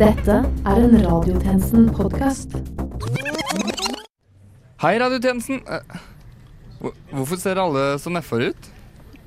Dette 0.00 0.36
er 0.64 0.78
en 0.80 0.94
Radiotjenesten-podkast. 1.04 2.54
Hei, 4.80 4.94
radiotjenesten. 5.02 5.60
Eh, 5.68 5.98
Hvorfor 7.12 7.36
ser 7.40 7.60
alle 7.60 7.82
så 8.00 8.12
nedfor 8.12 8.40
ut? 8.48 8.68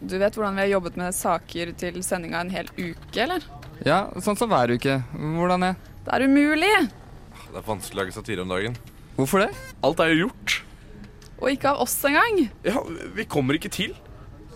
Du 0.02 0.16
vet 0.18 0.34
hvordan 0.34 0.58
vi 0.58 0.64
har 0.66 0.72
jobbet 0.72 0.98
med 1.00 1.14
saker 1.16 1.74
til 1.80 2.00
sendinga 2.04 2.42
en 2.42 2.50
hel 2.54 2.72
uke, 2.80 3.20
eller? 3.22 3.46
Ja, 3.86 4.08
sånn 4.18 4.40
som 4.40 4.50
hver 4.52 4.74
uke. 4.74 4.98
Hvordan 5.14 5.68
er 5.70 5.78
Det 6.04 6.12
er 6.18 6.26
umulig! 6.26 6.74
Det 7.54 7.62
er 7.62 7.68
vanskelig 7.68 8.00
å 8.00 8.02
lage 8.02 8.16
satire 8.18 8.42
om 8.44 8.50
dagen. 8.50 8.76
Hvorfor 9.16 9.46
det? 9.46 9.52
Alt 9.86 10.02
er 10.02 10.12
jo 10.16 10.26
gjort. 10.26 10.58
Og 11.38 11.52
ikke 11.54 11.70
av 11.76 11.84
oss 11.86 11.96
engang. 12.10 12.48
Ja, 12.66 12.82
Vi 13.14 13.26
kommer 13.30 13.54
ikke 13.60 13.70
til. 13.72 13.94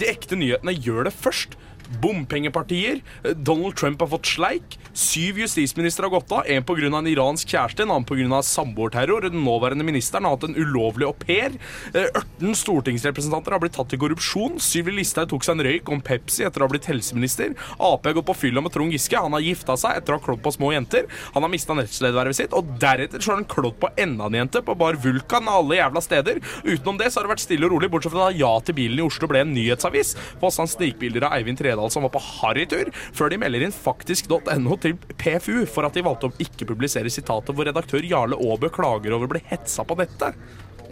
De 0.02 0.10
ekte 0.10 0.36
nyhetene 0.36 0.74
gjør 0.74 1.06
det 1.08 1.14
først. 1.14 1.56
Bompengepartier. 2.02 3.00
Donald 3.38 3.78
Trump 3.78 4.02
har 4.02 4.10
fått 4.12 4.28
sleik. 4.34 4.78
Syv 4.98 5.38
justisministre 5.44 6.08
har 6.08 6.10
gått 6.10 6.32
av. 6.32 6.44
En 6.50 6.64
pga. 6.66 6.88
en 6.98 7.08
iransk 7.08 7.48
kjæreste, 7.48 7.84
en 7.84 7.92
annen 7.92 8.06
pga. 8.06 8.42
samboerterror. 8.42 9.30
Den 9.30 9.44
nåværende 9.46 9.86
ministeren 9.86 10.26
har 10.26 10.34
hatt 10.34 10.48
en 10.48 10.56
ulovlig 10.58 11.06
au 11.06 11.14
pair. 11.14 11.54
Eh, 11.94 12.08
18 12.40 12.56
stortingsrepresentanter 12.56 13.52
har 13.52 13.60
blitt 13.60 13.76
tatt 13.78 13.94
i 13.94 13.98
korrupsjon. 13.98 14.58
Syvli 14.58 14.98
Listhaug 14.98 15.30
tok 15.30 15.46
seg 15.46 15.60
en 15.60 15.66
røyk 15.68 15.92
om 15.94 16.02
Pepsi 16.02 16.46
etter 16.48 16.62
å 16.62 16.66
ha 16.66 16.72
blitt 16.72 16.90
helseminister. 16.90 17.54
Ap 17.78 18.06
har 18.06 18.14
gått 18.18 18.26
på 18.26 18.36
fylla 18.36 18.62
med 18.62 18.74
Trond 18.74 18.92
Giske. 18.92 19.22
Han 19.22 19.34
har 19.38 19.46
gifta 19.46 19.78
seg 19.78 19.98
etter 19.98 20.16
å 20.16 20.18
ha 20.18 20.26
klådd 20.26 20.42
på 20.42 20.56
små 20.58 20.74
jenter. 20.74 21.06
Han 21.36 21.46
har 21.46 21.54
mista 21.54 21.78
nestledervervet 21.78 22.36
sitt, 22.36 22.54
og 22.58 22.66
deretter 22.82 23.22
så 23.22 23.36
har 23.36 23.42
han 23.44 23.46
klådd 23.46 23.78
på 23.78 23.94
enda 24.02 24.26
en 24.26 24.40
jente 24.42 24.64
på 24.66 24.76
Bar 24.76 24.98
Vulkan 25.04 25.46
alle 25.48 25.78
jævla 25.78 26.02
steder. 26.02 26.42
Utenom 26.64 26.98
det 26.98 27.12
så 27.12 27.20
har 27.20 27.28
det 27.28 27.36
vært 27.36 27.46
stille 27.46 27.70
og 27.70 27.76
rolig, 27.76 27.92
bortsett 27.94 28.16
fra 28.16 28.32
da 28.32 28.38
Ja 28.38 28.56
til 28.66 28.78
bilen 28.82 28.98
i 28.98 29.06
Oslo 29.06 29.30
ble 29.30 29.46
en 29.46 29.54
nyhetsavis. 29.54 30.16
Han 30.42 30.68
snikbilder 30.68 31.28
av 31.28 31.38
Eivind 31.38 31.60
Tredal 31.60 31.92
som 31.94 32.02
var 32.02 32.16
på 32.16 32.24
harrytur, 32.24 32.90
før 33.14 33.30
de 33.30 33.38
melder 33.38 33.68
inn 33.68 33.76
faktisk.no 33.76 34.78
til 34.82 34.87
PFU 34.94 35.66
for 35.70 35.88
at 35.88 35.98
de 35.98 36.06
valgte 36.06 36.30
å 36.30 36.36
ikke 36.44 36.68
publisere 36.70 37.12
sitatet 37.14 37.56
hvor 37.56 37.68
redaktør 37.68 38.06
Jarle 38.06 38.40
Aabø 38.40 38.70
klager 38.74 39.16
over 39.16 39.30
å 39.30 39.34
bli 39.36 39.44
hetsa 39.50 39.86
på 39.88 39.98
nettet. 40.00 40.38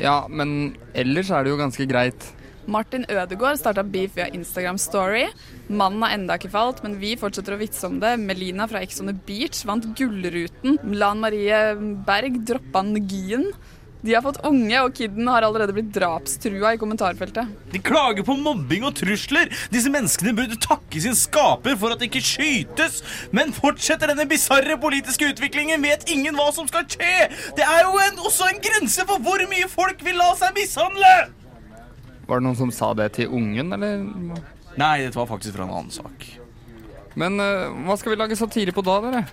Ja, 0.01 0.25
men 0.27 0.75
ellers 0.97 1.31
er 1.31 1.45
det 1.45 1.53
jo 1.53 1.61
ganske 1.61 1.87
greit. 1.87 2.31
Martin 2.65 3.05
Ødegaard 3.09 3.59
starta 3.59 3.83
beef 3.85 4.15
via 4.17 4.25
Instagram 4.33 4.77
Story. 4.81 5.27
Mannen 5.69 6.01
har 6.01 6.15
enda 6.15 6.37
ikke 6.39 6.49
falt, 6.53 6.81
men 6.83 6.97
vi 7.01 7.13
fortsetter 7.19 7.53
å 7.53 7.59
vitse 7.61 7.85
om 7.87 7.99
det. 8.01 8.15
Melina 8.21 8.65
fra 8.69 8.81
Ex 8.81 8.99
on 9.03 9.11
the 9.11 9.17
Beach 9.27 9.61
vant 9.69 9.85
Gullruten. 9.97 10.79
Lan 10.97 11.21
Marie 11.21 11.61
Berg 12.07 12.41
droppa 12.47 12.81
Ngien. 12.87 13.51
De 14.05 14.13
har 14.13 14.21
fått 14.21 14.37
unge, 14.45 14.75
og 14.85 14.93
kiden 14.93 15.25
har 15.31 15.45
allerede 15.47 15.73
blitt 15.73 15.87
drapstrua 15.95 16.75
i 16.75 16.77
kommentarfeltet. 16.77 17.49
De 17.73 17.79
klager 17.81 18.25
på 18.27 18.35
mobbing 18.37 18.85
og 18.85 18.93
trusler. 18.99 19.49
Disse 19.73 19.89
menneskene 19.89 20.35
burde 20.37 20.59
takke 20.61 21.01
sin 21.01 21.17
skaper 21.17 21.73
for 21.81 21.95
at 21.95 22.03
de 22.03 22.05
ikke 22.05 22.21
skytes. 22.21 22.99
Men 23.33 23.53
fortsetter 23.55 24.11
denne 24.11 24.27
bisarre 24.29 24.77
politiske 24.81 25.31
utviklingen, 25.33 25.81
vet 25.81 26.05
ingen 26.13 26.37
hva 26.37 26.51
som 26.53 26.69
skal 26.69 26.85
skje. 26.85 27.31
Det 27.57 27.65
er 27.65 27.81
jo 27.87 27.95
en, 28.03 28.21
også 28.29 28.51
en 28.51 28.61
grense 28.67 29.07
for 29.09 29.25
hvor 29.25 29.41
mye 29.49 29.71
folk 29.71 30.05
vil 30.05 30.21
la 30.21 30.29
seg 30.37 30.53
mishandle. 30.59 31.15
Var 32.29 32.41
det 32.41 32.45
noen 32.45 32.59
som 32.61 32.73
sa 32.73 32.91
det 32.97 33.11
til 33.17 33.33
ungen, 33.33 33.73
eller? 33.73 34.05
Nei, 34.77 34.93
dette 35.01 35.17
var 35.17 35.29
faktisk 35.29 35.57
fra 35.57 35.65
en 35.65 35.73
annen 35.73 35.93
sak. 35.93 36.29
Men 37.17 37.39
uh, 37.41 37.73
hva 37.87 37.97
skal 37.97 38.13
vi 38.13 38.21
lage 38.21 38.37
satire 38.37 38.75
på 38.75 38.85
da, 38.85 38.99
dere? 39.07 39.25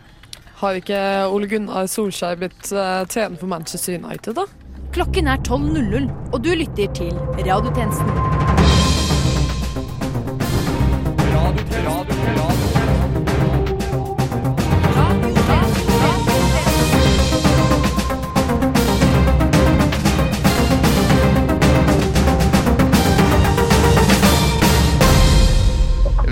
Har 0.62 0.79
ikke 0.79 0.98
Ole 1.34 1.48
Gunnar 1.51 1.89
Solskjær 1.91 2.39
blitt 2.39 2.69
uh, 2.70 3.03
trener 3.11 3.36
for 3.41 3.51
Manchester 3.51 3.98
United, 3.98 4.39
da? 4.39 4.47
Klokken 4.93 5.25
er 5.25 5.39
12.00, 5.41 6.09
og 6.33 6.43
du 6.45 6.51
lytter 6.53 6.91
til 6.93 7.12
Radiotjenesten. 7.41 8.11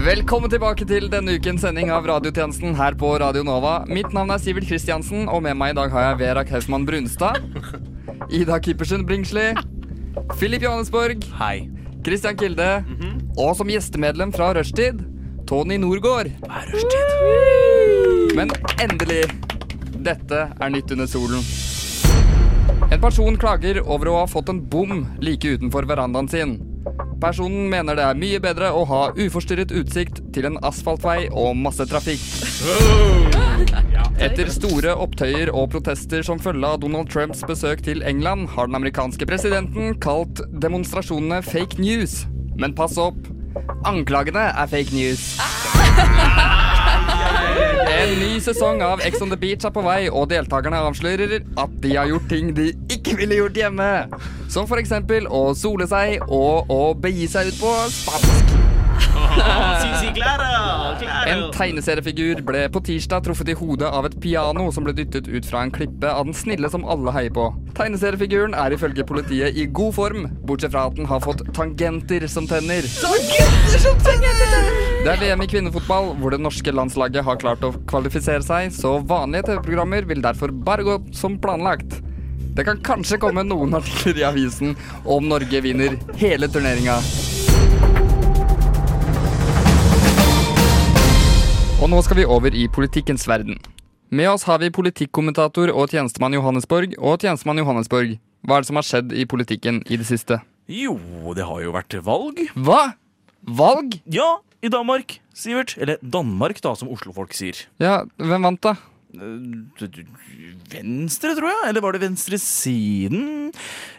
Velkommen 0.05 0.51
tilbake 0.53 0.85
til 0.85 1.09
denne 1.09 1.39
ukens 1.39 1.65
sending 1.65 1.89
av 1.95 2.05
radiotjenesten 2.05 2.77
her 2.77 2.93
på 2.99 3.15
Radio 3.23 3.41
Nova. 3.47 3.87
Mitt 3.89 4.13
navn 4.13 4.35
er 4.35 4.43
Sivert 4.43 4.69
Kristiansen, 4.69 5.31
og 5.33 5.41
med 5.49 5.57
meg 5.57 5.73
i 5.73 5.79
dag 5.81 5.97
har 5.97 6.11
jeg 6.11 6.21
Vera 6.27 6.45
Kausmann 6.45 6.85
Brunstad. 6.85 7.41
Ida 8.31 8.61
Kippersen 8.61 9.07
Bringsli. 9.07 9.55
Filip 10.39 10.63
Johannesborg. 10.63 11.25
Hei. 11.39 11.71
Christian 12.05 12.37
Kilde. 12.37 12.85
Og 13.37 13.57
som 13.57 13.69
gjestemedlem 13.71 14.33
fra 14.33 14.53
Rushtid, 14.55 15.03
Tony 15.47 15.77
Norgård. 15.79 16.31
Men 18.37 18.51
endelig. 18.81 19.25
Dette 20.01 20.47
er 20.57 20.73
nytt 20.73 20.93
under 20.95 21.07
solen. 21.11 21.43
En 22.91 23.01
person 23.03 23.37
klager 23.39 23.83
over 23.85 24.11
å 24.11 24.17
ha 24.23 24.27
fått 24.31 24.49
en 24.51 24.63
bom 24.73 25.05
like 25.23 25.57
utenfor 25.57 25.87
verandaen 25.87 26.31
sin. 26.31 26.57
Personen 27.21 27.69
mener 27.71 27.99
det 27.99 28.07
er 28.07 28.17
mye 28.19 28.41
bedre 28.41 28.71
å 28.73 28.87
ha 28.89 29.03
uforstyrret 29.13 29.75
utsikt 29.77 30.23
til 30.35 30.49
en 30.49 30.57
asfaltvei 30.65 31.29
og 31.31 31.53
masse 31.61 31.85
trafikk. 31.91 32.25
Etter 34.21 34.51
store 34.53 34.93
opptøyer 35.01 35.49
og 35.57 35.71
protester 35.73 36.21
som 36.27 36.41
følge 36.43 36.69
av 36.69 36.83
Donald 36.83 37.09
Trumps 37.09 37.41
besøk 37.49 37.81
til 37.87 38.03
England, 38.05 38.51
har 38.53 38.69
den 38.69 38.77
amerikanske 38.77 39.25
presidenten 39.25 39.95
kalt 40.03 40.43
demonstrasjonene 40.61 41.41
fake 41.47 41.81
news. 41.81 42.27
Men 42.61 42.77
pass 42.77 42.99
opp. 43.01 43.17
Anklagene 43.89 44.51
er 44.53 44.69
fake 44.69 44.93
news. 44.93 45.25
En 47.91 48.13
ny 48.21 48.37
sesong 48.45 48.85
av 48.85 49.01
Ex 49.05 49.21
on 49.25 49.33
the 49.33 49.41
Beach 49.41 49.65
er 49.65 49.73
på 49.73 49.83
vei, 49.85 50.03
og 50.13 50.29
deltakerne 50.31 50.85
avslører 50.91 51.39
at 51.41 51.81
de 51.81 51.97
har 51.97 52.13
gjort 52.13 52.29
ting 52.29 52.53
de 52.57 52.71
ikke 52.93 53.17
ville 53.23 53.41
gjort 53.41 53.57
hjemme. 53.57 53.91
Som 54.53 54.69
eksempel 54.77 55.29
å 55.33 55.51
sole 55.57 55.89
seg 55.89 56.21
og 56.29 56.69
å 56.69 56.83
begi 56.93 57.29
seg 57.31 57.53
ut 57.55 57.61
på 57.65 57.75
spansk. 59.37 60.21
En 61.31 61.43
tegneseriefigur 61.55 62.43
ble 62.47 62.65
på 62.73 62.83
tirsdag 62.85 63.25
truffet 63.27 63.53
i 63.53 63.57
hodet 63.59 63.89
av 63.89 64.09
et 64.09 64.17
piano 64.23 64.69
som 64.75 64.87
ble 64.87 64.95
dyttet 64.97 65.29
ut 65.31 65.47
fra 65.47 65.63
en 65.65 65.73
klippe 65.75 66.11
av 66.11 66.27
den 66.29 66.37
snille 66.37 66.71
som 66.73 66.85
alle 66.85 67.15
heier 67.15 67.33
på. 67.37 67.47
Tegneseriefiguren 67.79 68.57
er 68.59 68.75
ifølge 68.77 69.07
politiet 69.07 69.57
i 69.57 69.67
god 69.67 69.95
form, 69.97 70.27
bortsett 70.49 70.75
fra 70.75 70.89
at 70.91 70.99
den 70.99 71.09
har 71.11 71.23
fått 71.25 71.45
tangenter 71.57 72.27
som 72.31 72.49
tenner. 72.51 72.87
Det 75.01 75.09
er 75.15 75.23
VM 75.23 75.45
i 75.45 75.49
kvinnefotball, 75.49 76.13
hvor 76.21 76.35
det 76.35 76.43
norske 76.43 76.75
landslaget 76.75 77.25
har 77.25 77.41
klart 77.41 77.65
å 77.65 77.73
kvalifisere 77.91 78.45
seg, 78.45 78.75
så 78.75 78.99
vanlige 79.01 79.51
TV-programmer 79.51 80.09
vil 80.11 80.25
derfor 80.25 80.53
bare 80.53 80.87
gå 80.87 81.01
som 81.17 81.39
planlagt. 81.41 82.01
Det 82.57 82.67
kan 82.67 82.81
kanskje 82.85 83.21
komme 83.23 83.45
noen 83.47 83.79
artikler 83.79 84.21
i 84.21 84.27
avisen 84.29 84.75
om 85.09 85.31
Norge 85.31 85.63
vinner 85.65 85.95
hele 86.21 86.51
turneringa. 86.51 86.99
Og 91.81 91.89
nå 91.89 91.97
skal 92.05 92.19
vi 92.19 92.25
over 92.29 92.53
i 92.53 92.67
politikkens 92.69 93.23
verden. 93.25 93.57
Med 94.13 94.29
oss 94.29 94.43
har 94.45 94.59
vi 94.61 94.69
politikkommentator 94.69 95.71
og 95.73 95.89
tjenestemann 95.89 96.35
Johannesborg. 96.37 96.93
Og 97.01 97.23
tjenestemann 97.23 97.57
Johannesborg, 97.63 98.19
hva 98.45 98.59
er 98.59 98.65
det 98.65 98.69
som 98.69 98.77
har 98.77 98.85
skjedd 98.85 99.15
i 99.17 99.25
politikken 99.25 99.79
i 99.89 99.97
det 99.97 100.05
siste? 100.11 100.43
Jo, 100.69 100.99
det 101.33 101.47
har 101.49 101.63
jo 101.65 101.73
vært 101.73 101.97
valg. 102.05 102.43
Hva? 102.53 102.83
Valg? 103.49 103.97
Ja, 104.13 104.29
i 104.61 104.69
Danmark, 104.69 105.23
Sivert. 105.33 105.73
Eller 105.81 105.97
Danmark, 106.05 106.61
da, 106.61 106.75
som 106.77 106.93
Oslo-folk 106.93 107.33
sier. 107.33 107.65
Ja, 107.81 108.03
hvem 108.21 108.45
vant, 108.45 108.61
da? 108.61 108.77
Venstre, 110.71 111.35
tror 111.35 111.51
jeg? 111.51 111.69
Eller 111.69 111.83
var 111.83 111.93
det 111.93 112.01
venstresiden? 112.05 113.53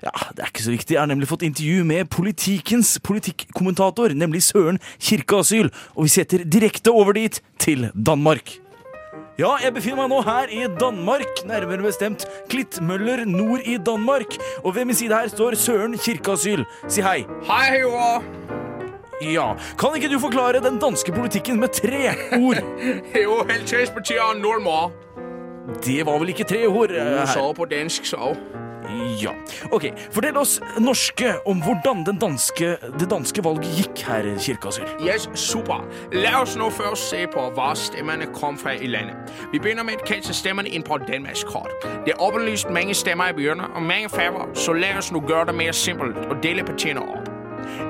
Ja, 0.04 0.14
Det 0.32 0.40
er 0.40 0.52
ikke 0.52 0.64
så 0.64 0.72
viktig. 0.72 0.96
Jeg 0.96 1.02
har 1.02 1.12
nemlig 1.12 1.28
fått 1.28 1.44
intervju 1.44 1.84
med 1.84 2.10
politikkens 2.10 3.00
politikkommentator, 3.04 4.16
nemlig 4.16 4.44
Søren 4.44 4.80
Kirkeasyl. 5.00 5.70
Og 5.96 6.08
vi 6.08 6.10
setter 6.16 6.44
direkte 6.44 6.92
over 6.92 7.14
dit, 7.14 7.42
til 7.60 7.92
Danmark. 7.94 8.58
Ja, 9.40 9.56
jeg 9.64 9.74
befinner 9.74 10.02
meg 10.04 10.10
nå 10.10 10.22
her 10.26 10.50
i 10.54 10.66
Danmark, 10.82 11.44
nærmere 11.46 11.84
bestemt 11.86 12.26
Klittmøller 12.50 13.26
nord 13.26 13.62
i 13.66 13.78
Danmark. 13.78 14.38
Og 14.64 14.76
ved 14.76 14.86
min 14.86 14.96
side 14.96 15.14
her 15.16 15.28
står 15.28 15.56
Søren 15.56 15.98
Kirkeasyl. 15.98 16.66
Si 16.90 17.02
hei. 17.02 17.26
Hei, 17.48 17.82
jo. 17.82 18.71
Ja, 19.22 19.54
Kan 19.80 19.96
ikke 19.96 20.10
du 20.10 20.20
forklare 20.20 20.64
den 20.64 20.80
danske 20.82 21.12
politikken 21.14 21.60
med 21.60 21.70
tre 21.78 22.16
ord? 22.40 22.64
Jo, 23.24 23.44
Heltespartiet 23.50 24.20
og 24.20 24.40
normal. 24.42 24.92
Det 25.86 26.06
var 26.06 26.18
vel 26.20 26.34
ikke 26.34 26.44
tre 26.44 26.66
ord? 26.68 26.90
Hun 26.90 27.28
sa 27.28 27.52
på 27.54 27.66
dansk, 27.66 28.06
så. 28.06 28.36
Ja. 29.22 29.32
Ok, 29.72 29.86
Fortell 30.12 30.38
oss 30.38 30.62
norske 30.80 31.34
om 31.48 31.62
hvordan 31.62 32.04
den 32.06 32.18
danske, 32.20 32.74
det 33.00 33.10
danske 33.12 33.44
valget 33.46 33.70
gikk, 33.78 34.02
her 34.08 34.26
Kirkeasyl. 34.40 34.88
Yes, 35.06 35.30
super. 35.34 35.86
La 36.12 36.42
oss 36.42 36.58
nå 36.60 36.70
først 36.70 37.10
se 37.10 37.28
på, 37.34 37.46
hvor 37.54 37.74
stemmerne 37.78 38.26
kom 38.34 38.58
fra 38.58 38.74
i 38.74 38.88
landet. 38.88 39.16
Vi 39.52 39.60
begynner 39.60 39.84
med 39.84 40.02
at 40.02 40.06
kaste 40.08 40.34
stemmerne 40.34 40.70
inn 40.70 40.84
på 40.84 40.98
Danmarks 40.98 41.44
kort. 41.44 41.72
Det 42.06 42.16
er 42.16 42.22
åpenlyst 42.22 42.70
mange 42.74 42.94
stemmer 42.94 43.30
i 43.32 43.34
byene 43.38 43.70
og 43.76 43.82
mange 43.82 44.10
færre, 44.10 44.50
så 44.56 44.74
la 44.74 44.98
oss 44.98 45.12
nå 45.12 45.22
gjøre 45.28 45.46
det 45.52 45.56
mer 45.56 45.72
simpelt 45.72 46.18
og 46.26 46.44
dele 46.44 46.64
partiene 46.64 47.00
op. 47.06 47.21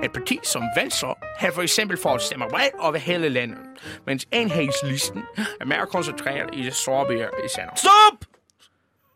Et 0.03 0.11
parti 0.13 0.39
som 0.43 0.63
Venstre 0.75 1.15
har 1.39 1.51
for 1.51 1.61
eksempel 1.61 1.97
for 1.97 2.15
at 2.15 2.49
bredt 2.49 2.73
over 2.79 2.97
hele 2.97 3.29
landet, 3.29 3.59
mens 4.05 4.27
enhetslisten 4.31 5.23
er 5.61 5.65
mer 5.65 5.85
konsentreret 5.85 6.49
i 6.53 6.63
det 6.63 6.73
sårbare 6.75 7.29
i 7.45 7.49
Sender. 7.49 7.75
Stopp! 7.75 8.25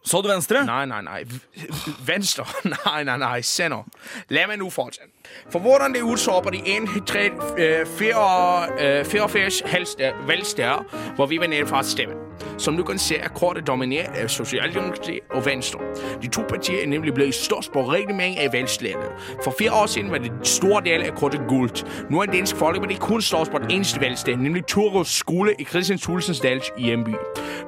Sa 0.05 0.21
du 0.21 0.27
venstre? 0.27 0.65
Nei, 0.65 0.85
nei, 0.85 1.01
nei. 1.01 1.23
Venstre. 2.05 2.45
Nei, 2.85 3.03
nei, 3.03 3.17
nei. 3.17 3.41
Sender. 3.41 3.87
La 4.29 4.45
meg 4.47 4.59
nå 4.61 4.69
fortsætte. 4.69 5.14
For 5.51 5.59
hvordan 5.59 5.93
det 5.93 6.01
udsåper 6.01 6.49
de 6.49 6.61
en, 6.65 6.87
tre, 7.05 7.29
øh, 7.57 7.85
84 9.05 9.63
valgsteder, 10.27 10.85
hvor 11.15 11.25
vi 11.25 11.39
var 11.39 11.47
nede 11.47 11.67
for 11.67 11.75
at 11.75 11.85
stemme. 11.85 12.15
Som 12.57 12.77
du 12.77 12.83
kan 12.83 12.97
se, 12.97 13.17
er 13.17 13.27
kortet 13.27 13.67
domineret 13.67 14.15
af 14.15 14.29
Socialdemokratiet 14.29 15.19
og 15.31 15.45
Venstre. 15.45 15.79
De 16.21 16.27
to 16.27 16.41
partier 16.49 16.83
er 16.83 16.87
nemlig 16.87 17.13
blevet 17.13 17.33
størst 17.33 17.71
på 17.73 17.81
rigtig 17.81 18.15
mange 18.15 18.39
af 18.39 18.53
valgstederne. 18.53 19.05
For 19.43 19.55
fire 19.59 19.71
år 19.73 19.85
siden 19.85 20.11
var 20.11 20.17
det 20.17 20.31
store 20.43 20.83
del 20.83 21.01
af 21.03 21.15
kortet 21.15 21.41
gult. 21.47 22.05
Nu 22.09 22.21
er 22.21 22.25
Dansk 22.25 22.55
Folkeparti 22.55 22.95
kun 22.95 23.21
størst 23.21 23.51
på 23.51 23.57
et 23.57 23.65
eneste 23.69 24.01
valgsted, 24.01 24.35
nemlig 24.35 24.65
Torus 24.65 25.07
skole 25.07 25.53
i 25.59 25.63
Christian 25.63 25.99
Thulsens 25.99 26.41
hjemby. 26.77 27.15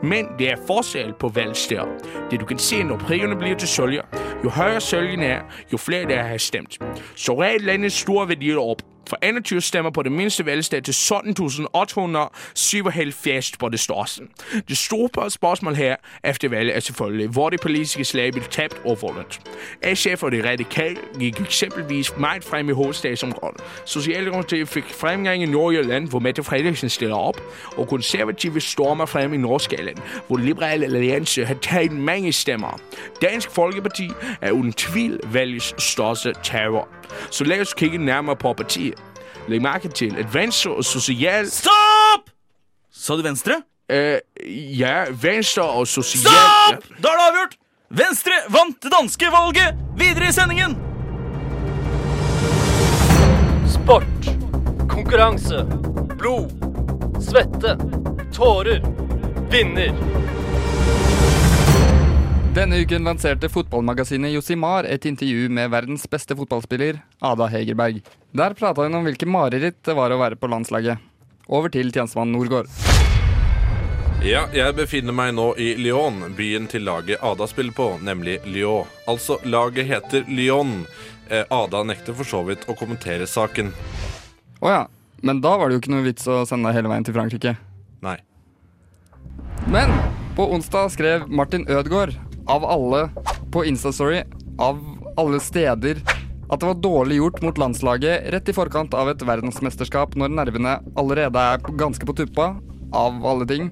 Men 0.04 0.28
det 0.40 0.52
er 0.52 0.56
forskel 0.68 1.14
på 1.20 1.28
valgsteder. 1.28 1.86
Det 2.32 2.40
du 2.40 2.46
kan 2.46 2.60
se, 2.60 2.84
når 2.84 2.98
prikkerne 2.98 3.36
bliver 3.36 3.56
til 3.56 3.68
sølger, 3.68 4.02
jo 4.44 4.50
højere 4.50 4.82
sølgen 4.82 5.22
er, 5.22 5.40
jo 5.74 5.78
flere 5.78 6.06
der 6.06 6.24
har 6.24 6.38
stemt. 6.38 6.80
Så 7.16 7.32
reelt 7.48 7.64
landets 7.64 7.96
ved 8.08 8.28
værdier 8.28 8.60
op. 8.60 8.82
For 9.08 9.18
21 9.24 9.62
stemmer 9.62 9.92
på 9.92 10.04
det 10.04 10.12
mindste 10.12 10.46
valgsted 10.46 10.82
til 10.82 10.92
17.877 10.92 13.52
på 13.60 13.70
det 13.70 13.80
største. 13.80 14.22
Det 14.68 14.78
store 14.78 15.32
spørsmålet 15.32 15.78
her 15.78 15.96
efter 16.24 16.50
valget 16.50 16.76
er 16.76 16.80
selvfølgelig, 16.80 17.28
hvor 17.28 17.50
det 17.50 17.62
politiske 17.62 18.06
slag 18.06 18.32
blev 18.32 18.44
tabt 18.44 18.82
og 18.86 18.98
vundet. 19.02 19.40
SF 19.94 20.24
og 20.24 20.32
det 20.32 20.46
radikale 20.46 20.98
gik 21.20 21.42
eksempelvis 21.42 22.18
meget 22.18 22.44
frem 22.44 22.70
i 22.70 22.72
hovedstadsområdet. 22.72 23.62
Socialdemokratiet 23.86 24.70
fikk 24.70 24.94
fremgang 24.94 25.44
i 25.44 25.46
Nordjylland, 25.46 26.10
hvor 26.10 26.20
Mette 26.20 26.44
Fredriksen 26.44 26.90
stiller 26.90 27.16
opp, 27.16 27.38
og 27.78 27.88
konservative 27.88 28.62
stormer 28.62 29.06
frem 29.06 29.34
i 29.34 29.38
Norskaland 29.38 29.98
hvor 30.28 30.38
Liberale 30.38 30.86
Alliance 30.86 31.46
har 31.46 31.56
taget 31.62 31.92
mange 31.92 32.32
stemmer. 32.32 32.80
Dansk 33.22 33.52
Folkeparti 33.52 34.10
er 34.42 34.52
uden 34.52 34.74
tvil 34.74 35.20
valgets 35.34 35.84
største 35.84 36.34
terror. 36.44 36.88
Så 37.32 37.44
lad 37.44 37.62
os 37.62 37.74
kigge 37.74 37.98
nærmere 37.98 38.36
på 38.36 38.54
partiet. 38.54 38.97
Læg 39.48 39.62
merke 39.62 39.90
til, 39.90 40.16
et 40.20 40.34
Venstre 40.34 40.74
og 40.76 40.86
Social... 40.86 41.48
Stopp! 41.52 42.30
Sa 42.92 43.16
du 43.16 43.22
venstre? 43.24 43.62
Øh, 43.92 44.20
ja, 44.80 45.06
Venstre 45.22 45.64
og 45.64 45.88
Social... 45.88 46.22
Stopp! 46.22 46.84
Da 47.04 47.08
er 47.14 47.22
det 47.22 47.28
avgjort! 47.30 47.56
Venstre 47.90 48.42
vant 48.52 48.84
det 48.84 48.92
danske 48.92 49.32
valget! 49.32 49.80
Videre 49.96 50.28
i 50.28 50.36
sendingen! 50.36 50.76
Sport, 53.72 54.32
konkurranse, 54.92 55.64
blod, 56.20 56.52
svette, 57.24 57.78
tårer, 58.36 58.84
vinner. 59.52 59.96
Denne 62.58 62.82
uken 62.82 63.06
lanserte 63.06 63.48
fotballmagasinet 63.54 64.34
Josimar 64.34 64.88
et 64.90 65.06
intervju 65.06 65.48
med 65.54 65.70
verdens 65.70 66.08
beste 66.10 66.36
fotballspiller, 66.36 67.00
Ada 67.22 67.48
Hegerberg. 67.54 68.02
Der 68.38 68.54
prata 68.54 68.84
hun 68.84 68.94
om 68.94 69.06
hvilke 69.08 69.26
mareritt 69.26 69.80
det 69.88 69.94
var 69.98 70.14
å 70.14 70.18
være 70.20 70.38
på 70.38 70.50
landslaget. 70.52 71.02
Over 71.50 71.72
til 71.74 71.88
tjenestemann 71.90 72.30
Norgård. 72.36 72.68
Ja, 74.22 74.44
jeg 74.54 74.76
befinner 74.78 75.16
meg 75.16 75.32
nå 75.38 75.48
i 75.58 75.72
Lyon, 75.80 76.20
byen 76.38 76.68
til 76.70 76.84
laget 76.86 77.24
Ada 77.26 77.48
spiller 77.50 77.74
på, 77.74 77.88
nemlig 78.06 78.36
Lyon. 78.46 78.86
Altså, 79.10 79.40
laget 79.42 79.90
heter 79.90 80.28
Lyon. 80.30 80.84
Eh, 81.32 81.50
Ada 81.50 81.82
nekter 81.88 82.14
for 82.18 82.30
så 82.30 82.44
vidt 82.46 82.68
å 82.70 82.76
kommentere 82.78 83.26
saken. 83.26 83.72
Å 84.62 84.74
ja, 84.74 84.84
men 85.26 85.42
da 85.42 85.56
var 85.58 85.70
det 85.70 85.80
jo 85.80 85.82
ikke 85.86 85.96
noe 85.96 86.06
vits 86.06 86.30
å 86.30 86.44
sende 86.46 86.70
deg 86.70 86.78
hele 86.78 86.94
veien 86.94 87.08
til 87.08 87.18
Frankrike. 87.18 87.56
Nei. 88.06 88.20
Men 89.66 89.96
på 90.38 90.46
onsdag 90.54 90.94
skrev 90.94 91.26
Martin 91.26 91.66
Ødegaard, 91.66 92.14
av 92.46 92.70
alle, 92.70 93.08
på 93.50 93.66
Instastory, 93.66 94.22
av 94.62 94.78
alle 95.18 95.42
steder, 95.42 96.06
at 96.48 96.62
det 96.62 96.70
var 96.70 96.80
dårlig 96.80 97.20
gjort 97.20 97.42
mot 97.44 97.60
landslaget 97.60 98.30
rett 98.34 98.50
i 98.50 98.56
forkant 98.56 98.94
av 98.96 99.12
et 99.12 99.24
verdensmesterskap 99.28 100.16
når 100.16 100.32
nervene 100.32 100.78
allerede 100.96 101.44
er 101.54 101.64
ganske 101.80 102.08
på 102.08 102.16
tuppa, 102.16 102.54
av 102.96 103.20
alle 103.28 103.48
ting. 103.48 103.72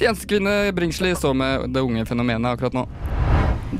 Tjenestekvinne 0.00 0.72
Bringsli 0.76 1.14
så 1.16 1.32
med 1.36 1.70
det 1.72 1.80
unge 1.84 2.04
fenomenet 2.08 2.52
akkurat 2.52 2.76
nå. 2.76 2.84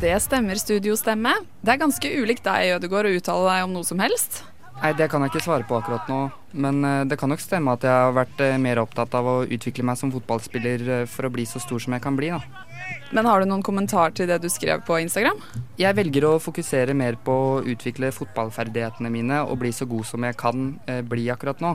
Det 0.00 0.14
stemmer, 0.22 0.56
studiostemme. 0.60 1.32
Det 1.60 1.74
er 1.74 1.80
ganske 1.80 2.12
ulikt 2.22 2.46
deg, 2.46 2.76
Ødegaard, 2.76 3.08
å 3.10 3.18
uttale 3.18 3.50
deg 3.50 3.66
om 3.66 3.74
noe 3.74 3.88
som 3.88 4.00
helst. 4.00 4.44
Nei, 4.80 4.94
Det 4.96 5.10
kan 5.12 5.20
jeg 5.20 5.34
ikke 5.34 5.44
svare 5.44 5.66
på 5.68 5.76
akkurat 5.76 6.08
nå, 6.08 6.20
men 6.56 6.84
eh, 6.84 7.02
det 7.04 7.18
kan 7.20 7.28
nok 7.28 7.42
stemme 7.42 7.74
at 7.76 7.84
jeg 7.84 7.92
har 7.92 8.14
vært 8.16 8.40
eh, 8.40 8.56
mer 8.56 8.80
opptatt 8.80 9.12
av 9.18 9.26
å 9.28 9.34
utvikle 9.44 9.84
meg 9.84 9.98
som 10.00 10.12
fotballspiller 10.14 10.86
eh, 11.02 11.08
for 11.10 11.28
å 11.28 11.32
bli 11.34 11.44
så 11.44 11.60
stor 11.60 11.82
som 11.84 11.92
jeg 11.92 12.04
kan 12.04 12.16
bli. 12.16 12.30
da. 12.32 12.40
Men 13.10 13.26
har 13.26 13.42
du 13.42 13.48
noen 13.50 13.64
kommentar 13.66 14.14
til 14.14 14.28
det 14.30 14.38
du 14.42 14.48
skrev 14.52 14.84
på 14.86 15.00
Instagram? 15.02 15.40
Jeg 15.80 15.96
velger 15.98 16.28
å 16.28 16.36
fokusere 16.42 16.94
mer 16.94 17.18
på 17.18 17.34
å 17.34 17.62
utvikle 17.66 18.12
fotballferdighetene 18.14 19.10
mine 19.10 19.40
og 19.42 19.58
bli 19.64 19.72
så 19.74 19.88
god 19.90 20.06
som 20.06 20.26
jeg 20.28 20.38
kan 20.38 20.74
eh, 20.86 21.00
bli 21.02 21.26
akkurat 21.34 21.62
nå. 21.64 21.74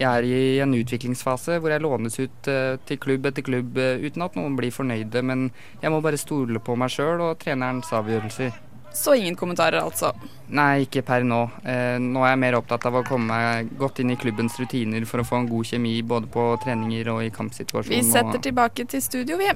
Jeg 0.00 0.08
er 0.08 0.24
i 0.24 0.60
en 0.64 0.72
utviklingsfase 0.72 1.58
hvor 1.60 1.74
jeg 1.74 1.84
lånes 1.84 2.16
ut 2.20 2.48
eh, 2.48 2.78
til 2.88 3.00
klubb 3.02 3.28
etter 3.28 3.44
klubb 3.44 3.76
eh, 3.76 4.00
uten 4.00 4.24
at 4.24 4.38
noen 4.38 4.56
blir 4.56 4.72
fornøyde, 4.72 5.20
men 5.26 5.50
jeg 5.82 5.92
må 5.92 6.00
bare 6.00 6.20
stole 6.20 6.62
på 6.64 6.76
meg 6.80 6.92
sjøl 6.94 7.20
og 7.26 7.38
trenerens 7.42 7.92
avgjørelser. 7.92 8.54
Så 8.96 9.14
ingen 9.14 9.36
kommentarer, 9.38 9.84
altså. 9.84 10.10
Nei, 10.50 10.86
ikke 10.86 11.04
per 11.06 11.22
nå. 11.26 11.44
Eh, 11.62 11.98
nå 12.02 12.24
er 12.24 12.32
jeg 12.32 12.42
mer 12.42 12.58
opptatt 12.58 12.88
av 12.88 12.96
å 12.98 13.04
komme 13.06 13.28
meg 13.30 13.74
godt 13.78 14.00
inn 14.02 14.14
i 14.14 14.18
klubbens 14.18 14.56
rutiner 14.58 15.06
for 15.06 15.22
å 15.22 15.26
få 15.28 15.42
en 15.42 15.50
god 15.50 15.68
kjemi 15.74 15.98
både 16.02 16.30
på 16.32 16.48
treninger 16.64 17.12
og 17.12 17.22
i 17.26 17.34
kampsituasjonen. 17.34 17.94
Vi 17.94 18.02
setter 18.08 18.42
tilbake 18.50 18.88
til 18.90 19.04
studio, 19.04 19.38
vi. 19.38 19.52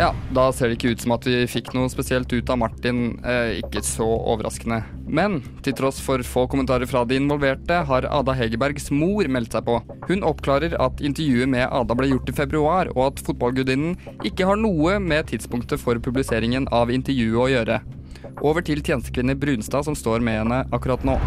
Ja, 0.00 0.14
da 0.32 0.46
ser 0.48 0.70
det 0.70 0.78
ikke 0.78 0.94
ut 0.94 1.02
som 1.04 1.12
at 1.12 1.26
vi 1.28 1.42
fikk 1.44 1.74
noe 1.76 1.90
spesielt 1.92 2.30
ut 2.32 2.48
av 2.48 2.56
Martin. 2.62 3.18
Eh, 3.20 3.58
ikke 3.58 3.82
så 3.84 4.06
overraskende. 4.08 4.78
Men 5.04 5.42
til 5.60 5.74
tross 5.76 5.98
for 6.00 6.24
få 6.24 6.46
kommentarer 6.48 6.88
fra 6.88 7.02
de 7.04 7.18
involverte, 7.20 7.82
har 7.84 8.08
Ada 8.08 8.32
Hegerbergs 8.38 8.88
mor 8.96 9.28
meldt 9.28 9.52
seg 9.52 9.66
på. 9.68 9.76
Hun 10.08 10.24
oppklarer 10.24 10.78
at 10.80 11.04
intervjuet 11.04 11.52
med 11.52 11.66
Ada 11.68 11.98
ble 12.00 12.08
gjort 12.14 12.32
i 12.32 12.36
februar, 12.40 12.94
og 12.96 13.10
at 13.10 13.22
fotballgudinnen 13.28 14.24
ikke 14.24 14.48
har 14.48 14.56
noe 14.56 14.96
med 15.04 15.28
tidspunktet 15.34 15.84
for 15.84 16.00
publiseringen 16.00 16.70
av 16.72 16.88
intervjuet 16.88 17.44
å 17.44 17.50
gjøre. 17.58 17.80
Over 18.40 18.64
til 18.64 18.80
tjenestekvinne 18.80 19.36
Brunstad, 19.36 19.84
som 19.84 19.98
står 19.98 20.24
med 20.24 20.46
henne 20.46 20.64
akkurat 20.72 21.04
nå. 21.04 21.20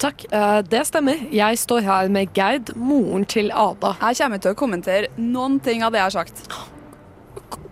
Takk, 0.00 0.30
eh, 0.32 0.62
det 0.64 0.86
stemmer. 0.88 1.28
Jeg 1.28 1.60
står 1.60 1.84
her 1.84 2.08
med 2.08 2.32
Gerd, 2.32 2.72
moren 2.74 3.28
til 3.28 3.52
Ada. 3.52 3.98
Jeg 4.00 4.24
kommer 4.24 4.40
til 4.40 4.56
å 4.56 4.62
kommentere 4.64 5.12
noen 5.20 5.60
ting 5.60 5.84
av 5.84 5.92
det 5.92 6.00
jeg 6.00 6.08
har 6.08 6.22
sagt. 6.24 6.72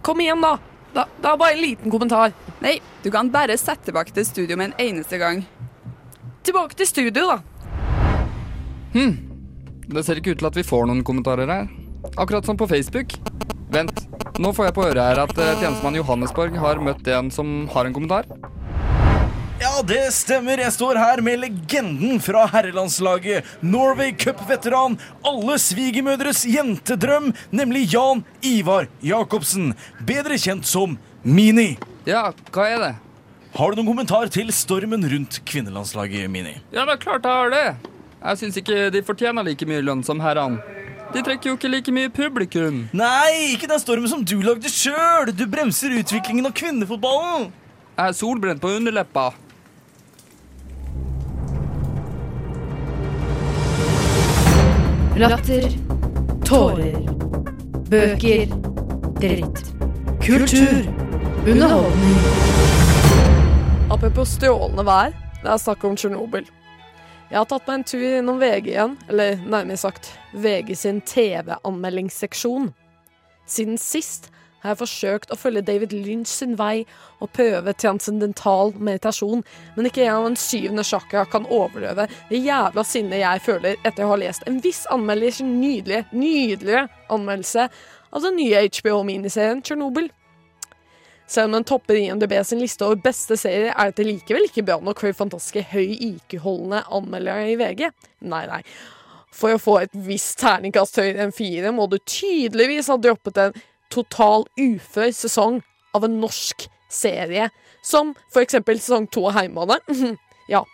Kom 0.03 0.21
igjen, 0.21 0.41
da! 0.43 0.57
Da- 0.95 1.07
Det 1.23 1.29
er 1.31 1.37
bare 1.41 1.53
en 1.57 1.61
liten 1.63 1.91
kommentar. 1.91 2.33
Nei, 2.61 2.79
du 3.03 3.11
kan 3.11 3.31
bare 3.31 3.57
sette 3.59 3.87
tilbake 3.91 4.13
til 4.13 4.25
studio 4.25 4.57
med 4.57 4.73
en 4.73 4.87
eneste 4.89 5.19
gang. 5.19 5.45
Tilbake 6.45 6.75
til 6.77 6.87
studio, 6.87 7.13
da. 7.31 7.39
Hm. 8.93 9.13
Det 9.89 10.05
ser 10.05 10.21
ikke 10.21 10.35
ut 10.35 10.39
til 10.43 10.47
at 10.51 10.57
vi 10.59 10.63
får 10.67 10.87
noen 10.89 11.03
kommentarer 11.05 11.49
her. 11.49 11.69
Akkurat 12.19 12.45
som 12.47 12.57
på 12.57 12.69
Facebook. 12.69 13.15
Vent, 13.73 14.03
nå 14.39 14.53
får 14.53 14.67
jeg 14.69 14.75
på 14.77 14.85
øret 14.85 15.01
her 15.01 15.23
at 15.23 15.39
eh, 15.39 15.55
tjenestemann 15.63 15.97
Johannesborg 15.97 16.57
har 16.61 16.81
møtt 16.83 17.07
en 17.09 17.31
som 17.33 17.67
har 17.73 17.87
en 17.89 17.95
kommentar. 17.97 18.27
Ja, 19.63 19.77
det 19.87 20.09
stemmer. 20.11 20.59
Jeg 20.59 20.75
står 20.75 20.99
her 20.99 21.21
med 21.23 21.39
legenden 21.39 22.19
fra 22.19 22.49
herrelandslaget. 22.51 23.47
Norway 23.63 24.11
Cup-veteran. 24.19 24.97
Alle 25.23 25.55
svigermødres 25.63 26.41
jentedrøm, 26.51 27.29
nemlig 27.55 27.85
Jan 27.93 28.25
Ivar 28.43 28.89
Jacobsen. 29.07 29.71
Bedre 30.03 30.35
kjent 30.43 30.67
som 30.67 30.97
Mini. 31.23 31.77
Ja, 32.09 32.25
hva 32.51 32.65
er 32.73 32.83
det? 32.83 32.91
Har 33.55 33.71
du 33.71 33.79
noen 33.79 33.93
kommentar 33.93 34.33
til 34.35 34.51
stormen 34.51 35.07
rundt 35.13 35.39
kvinnelandslaget, 35.47 36.27
Mini? 36.33 36.57
Ja, 36.75 36.83
det 36.83 36.97
er 36.97 37.05
klart 37.05 37.29
jeg 37.31 37.39
har 37.45 37.55
det. 37.55 37.93
Jeg 38.19 38.41
syns 38.43 38.59
ikke 38.59 38.89
de 38.97 39.05
fortjener 39.07 39.47
like 39.47 39.69
mye 39.71 39.85
lønn 39.85 40.03
som 40.03 40.19
herrene. 40.25 40.59
De 41.15 41.23
trekker 41.23 41.53
jo 41.53 41.55
ikke 41.61 41.71
like 41.71 41.95
mye 41.95 42.11
publikum. 42.11 42.83
Nei, 42.97 43.53
ikke 43.53 43.71
den 43.71 43.79
stormen 43.85 44.11
som 44.11 44.27
du 44.27 44.41
lagde 44.43 44.75
sjøl! 44.75 45.31
Du 45.31 45.47
bremser 45.47 45.95
utviklingen 46.03 46.51
av 46.51 46.59
kvinnefotballen. 46.59 47.53
Jeg 47.93 48.09
er 48.09 48.19
solbrent 48.25 48.59
på 48.65 48.75
underleppa. 48.81 49.29
Latter. 55.17 55.69
Tårer. 56.45 56.95
Bøker. 57.91 58.47
Dritt. 59.21 59.59
Kultur. 60.25 60.87
Underholdning. 61.47 62.17
Apropos 63.93 64.33
stjålne 64.39 64.87
vær, 64.89 65.13
det 65.43 65.51
er 65.53 65.61
snakk 65.61 65.85
om 65.85 65.99
Tsjernobyl. 66.01 66.49
Jeg 67.29 67.37
har 67.37 67.45
tatt 67.51 67.69
meg 67.69 67.83
en 67.83 67.85
tur 67.93 68.07
innom 68.09 68.41
VG 68.41 68.73
igjen, 68.73 68.97
eller 69.13 69.37
nærmere 69.45 69.77
sagt 69.77 70.15
VG 70.33 70.73
sin 70.81 71.05
TV-anmeldingsseksjon. 71.05 72.73
Siden 73.45 73.77
sist 73.77 74.32
har 74.63 74.73
jeg 74.73 74.81
forsøkt 74.81 75.33
å 75.35 75.39
følge 75.39 75.65
David 75.67 75.95
Lynch 75.95 76.31
sin 76.31 76.55
vei 76.59 76.85
og 77.23 77.33
prøve 77.37 77.75
transcendental 77.79 78.73
meditasjon, 78.79 79.43
men 79.77 79.89
ikke 79.89 80.05
engang 80.07 80.31
en 80.31 80.39
syvende 80.39 80.87
chakra 80.87 81.27
kan 81.31 81.49
overleve 81.51 82.09
det 82.31 82.43
jævla 82.43 82.87
sinnet 82.87 83.23
jeg 83.25 83.45
føler 83.47 83.77
etter 83.83 84.07
å 84.07 84.15
ha 84.15 84.21
lest 84.23 84.47
en 84.49 84.63
viss 84.63 84.85
anmelders 84.95 85.43
nydelige, 85.45 86.07
nydelige 86.15 86.87
anmeldelse 87.13 87.69
av 88.13 88.27
den 88.27 88.39
nye 88.39 88.67
HBO-miniserien 88.69 89.63
Tsjernobyl. 89.65 90.11
Selv 91.33 91.49
om 91.49 91.57
den 91.57 91.65
topper 91.65 91.97
IMDb 91.97 92.35
sin 92.45 92.61
liste 92.61 92.85
over 92.85 92.99
beste 93.01 93.39
serier, 93.41 93.71
er 93.73 93.91
dette 93.91 94.05
likevel 94.05 94.51
ikke 94.51 94.67
bra 94.69 94.77
nok 94.85 95.01
for 95.01 95.17
fantastiske 95.17 95.65
høy 95.71 95.95
IQ-holdende 96.11 96.83
anmeldere 96.93 97.47
i 97.55 97.57
VG. 97.57 97.87
Nei, 98.29 98.43
nei. 98.51 98.61
For 99.33 99.57
å 99.57 99.61
få 99.63 99.79
et 99.81 99.95
visst 100.05 100.37
terningkast 100.43 100.99
høyere 101.01 101.25
enn 101.25 101.33
fire, 101.33 101.73
må 101.73 101.87
du 101.89 101.97
tydeligvis 102.05 102.91
ha 102.93 102.99
droppet 103.01 103.41
en 103.41 103.57
total 103.93 104.47
ufør 104.61 105.13
sesong 105.17 105.61
av 105.97 106.07
en 106.07 106.21
norsk 106.23 106.67
serie, 106.93 107.51
som 107.85 108.15
for 108.33 108.45
eksempel 108.45 108.81
sesong 108.81 109.09
to 109.13 109.27
av 109.29 109.39
Heimebane. 109.41 110.17
ja. 110.53 110.65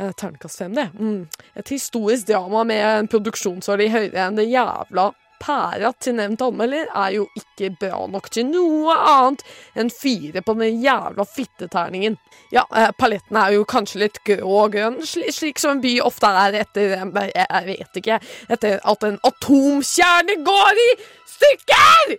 Ternekast 0.00 0.62
fem, 0.62 0.74
det. 0.74 0.88
Mm. 0.96 1.26
Et 1.60 1.72
historisk 1.74 2.30
drama 2.30 2.62
med 2.64 2.84
en 2.86 3.08
produksjonsverdi 3.10 3.90
høyere 3.92 4.22
enn 4.28 4.38
det 4.38 4.46
jævla 4.48 5.10
pæra 5.40 5.92
til 6.00 6.16
nevnt 6.18 6.42
anmelder 6.44 6.88
er 6.96 7.14
jo 7.16 7.26
ikke 7.38 7.70
bra 7.80 8.00
nok 8.12 8.28
til 8.32 8.48
noe 8.50 8.96
annet 8.96 9.44
enn 9.78 9.92
fire 9.92 10.42
på 10.44 10.56
den 10.58 10.82
jævla 10.84 11.24
fitteterningen. 11.28 12.18
Ja, 12.52 12.66
eh, 12.76 12.90
paletten 12.98 13.38
er 13.40 13.54
jo 13.56 13.68
kanskje 13.68 14.02
litt 14.04 14.20
grå 14.26 14.50
og 14.64 14.74
grønn, 14.74 15.00
sli 15.06 15.30
slik 15.32 15.62
som 15.62 15.76
en 15.76 15.84
by 15.84 15.94
ofte 16.04 16.32
er 16.44 16.60
etter 16.64 16.96
eh, 16.98 17.30
Jeg 17.30 17.64
vet 17.68 18.00
ikke 18.02 18.18
Etter 18.50 18.80
at 18.92 19.06
en 19.06 19.20
atomkjerne 19.30 20.40
går 20.44 20.84
i 20.88 20.90
stykker! 21.36 22.18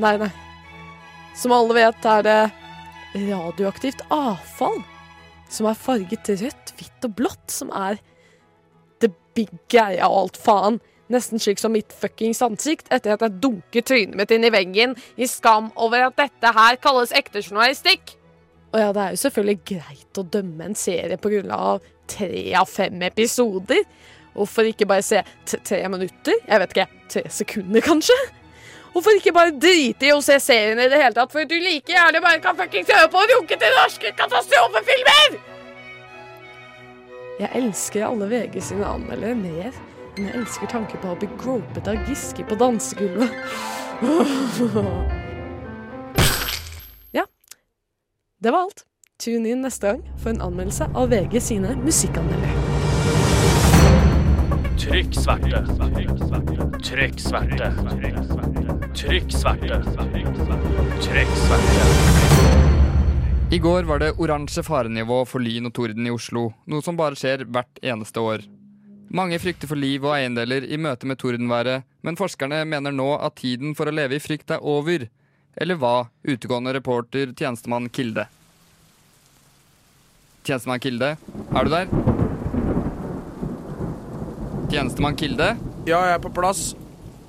Nei, 0.00 0.16
nei. 0.20 0.30
Som 1.36 1.52
alle 1.56 1.76
vet, 1.76 2.06
er 2.08 2.24
det 2.24 2.40
radioaktivt 3.28 4.04
avfall 4.12 4.80
som 5.52 5.68
er 5.68 5.76
farget 5.76 6.30
rødt, 6.40 6.72
hvitt 6.78 7.06
og 7.06 7.14
blått, 7.18 7.52
som 7.52 7.72
er 7.76 7.98
det 9.04 9.12
big 9.36 9.52
greia 9.72 10.08
av 10.08 10.16
alt 10.22 10.40
faen. 10.40 10.80
Nesten 11.12 11.42
slik 11.42 11.60
som 11.60 11.74
mitt 11.74 11.92
fuckings 11.92 12.40
ansikt 12.44 12.88
etter 12.94 13.12
at 13.12 13.24
jeg 13.26 13.40
dunker 13.42 13.84
trynet 13.84 14.16
mitt 14.16 14.32
inn 14.32 14.46
i 14.48 14.52
veggen 14.54 14.94
i 15.20 15.28
skam 15.28 15.68
over 15.76 16.06
at 16.06 16.16
dette 16.16 16.54
her 16.56 16.80
kalles 16.80 17.12
ekte 17.16 17.42
journalistikk. 17.44 18.14
Og 18.72 18.80
ja, 18.80 18.92
det 18.96 19.02
er 19.02 19.12
jo 19.12 19.20
selvfølgelig 19.26 19.58
greit 19.68 20.20
å 20.22 20.28
dømme 20.32 20.70
en 20.70 20.78
serie 20.78 21.20
på 21.20 21.34
grunnlag 21.34 21.66
av 21.74 21.90
tre 22.08 22.46
av 22.56 22.70
fem 22.70 23.04
episoder. 23.04 23.84
Hvorfor 24.32 24.70
ikke 24.70 24.88
bare 24.88 25.04
se 25.04 25.20
tre 25.52 25.82
minutter? 25.92 26.38
Jeg 26.46 26.62
vet 26.62 26.72
ikke, 26.72 26.88
tre 27.12 27.26
sekunder, 27.28 27.84
kanskje? 27.84 28.16
Hvorfor 28.92 29.16
ikke 29.16 29.32
bare 29.32 29.54
drite 29.56 30.08
i 30.08 30.12
å 30.12 30.20
se 30.24 30.36
serien 30.40 30.80
i 30.80 30.88
det 30.92 31.00
hele 31.00 31.16
tatt, 31.16 31.32
for 31.32 31.48
du 31.48 31.54
like 31.60 31.92
gjerne 31.92 32.20
bare 32.24 32.42
kan 32.44 32.58
fuckings 32.58 32.90
høre 32.92 33.08
på 33.12 33.22
og 33.22 33.32
runke 33.36 33.56
til 33.56 33.78
norske 33.78 34.12
katastrofefilmer? 34.18 35.40
Jeg 37.40 37.50
elsker 37.62 38.04
alle 38.06 38.28
VG 38.28 38.60
sine 38.60 38.86
anmeldere 38.86 39.38
mer 39.38 39.72
men 40.16 40.26
jeg 40.28 40.36
elsker 40.42 40.66
tanken 40.68 41.00
på 41.00 41.08
å 41.08 41.16
bli 41.16 41.28
gropet 41.40 41.88
av 41.88 41.96
Giske 42.08 42.44
på 42.44 42.54
dansegulvet. 42.60 43.30
ja. 47.18 47.24
Det 48.42 48.50
var 48.52 48.60
alt. 48.66 48.84
Tune 49.22 49.48
inn 49.54 49.62
neste 49.64 49.86
gang 49.88 50.02
for 50.18 50.28
en 50.34 50.42
anmeldelse 50.44 50.84
av 50.92 51.08
VG 51.14 51.40
sine 51.40 51.70
musikkanmeldere. 51.80 52.56
Trykk 54.82 55.12
sverte. 55.16 55.58
Trykk 55.94 56.18
sverte. 56.20 56.60
Trykk 56.90 57.22
sverte. 57.22 58.71
Trykk 58.94 59.32
sverte. 59.32 59.80
I 63.50 63.58
går 63.58 63.82
var 63.82 63.98
det 63.98 64.10
oransje 64.20 64.62
farenivå 64.64 65.22
for 65.28 65.40
lyn 65.44 65.68
og 65.68 65.74
torden 65.76 66.06
i 66.06 66.12
Oslo, 66.12 66.50
noe 66.68 66.84
som 66.84 66.96
bare 66.96 67.16
skjer 67.16 67.46
hvert 67.48 67.80
eneste 67.84 68.20
år. 68.20 68.44
Mange 69.12 69.38
frykter 69.40 69.68
for 69.68 69.80
liv 69.80 70.04
og 70.04 70.14
eiendeler 70.16 70.64
i 70.64 70.78
møte 70.80 71.08
med 71.08 71.20
tordenværet, 71.20 71.84
men 72.04 72.16
forskerne 72.20 72.62
mener 72.68 72.94
nå 72.96 73.10
at 73.16 73.36
tiden 73.40 73.74
for 73.76 73.88
å 73.88 73.94
leve 73.96 74.16
i 74.16 74.22
frykt 74.24 74.52
er 74.52 74.64
over. 74.64 75.08
Eller 75.56 75.76
hva, 75.80 76.08
utegående 76.24 76.72
reporter 76.76 77.32
tjenestemann 77.36 77.88
Kilde? 77.92 78.24
Tjenestemann 80.44 80.80
Kilde, 80.84 81.14
er 81.52 81.64
du 81.64 81.74
der? 81.76 81.92
Tjenestemann 84.72 85.16
Kilde? 85.20 85.54
Ja, 85.84 86.04
jeg 86.08 86.16
er 86.16 86.24
på 86.24 86.32
plass. 86.32 86.72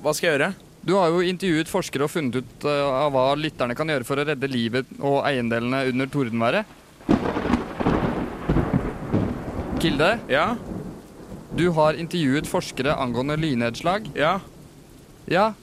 Hva 0.03 0.15
skal 0.15 0.29
jeg 0.29 0.37
gjøre? 0.37 0.53
Du 0.83 0.93
har 0.97 1.07
jo 1.13 1.21
intervjuet 1.23 1.69
forskere 1.71 2.03
og 2.07 2.11
funnet 2.11 2.41
ut 2.41 2.65
uh, 2.67 3.05
av 3.05 3.13
hva 3.15 3.29
lytterne 3.39 3.75
kan 3.77 3.87
gjøre 3.87 4.03
for 4.07 4.19
å 4.19 4.25
redde 4.27 4.49
livet 4.51 4.89
og 4.99 5.21
eiendelene 5.29 5.85
under 5.93 6.09
tordenværet. 6.11 6.67
Kilde? 9.83 10.09
Ja? 10.31 10.53
Du 11.55 11.69
har 11.77 11.95
intervjuet 11.99 12.47
forskere 12.49 12.95
angående 12.99 13.37
lynnedslag. 13.39 14.09
Ja. 14.17 14.39
Ja, 15.31 15.53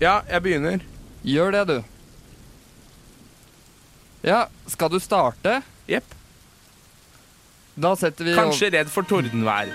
Ja, 0.00 0.20
jeg 0.30 0.42
begynner. 0.42 0.80
gjør 1.26 1.50
det, 1.52 1.62
du. 1.66 1.82
Ja, 4.22 4.46
skal 4.66 4.90
du 4.90 4.98
starte? 5.02 5.60
Jepp. 5.90 6.14
Da 7.78 7.94
setter 7.98 8.24
vi 8.26 8.34
Kanskje 8.34 8.70
redd 8.74 8.90
for 8.90 9.06
tordenvær. 9.06 9.70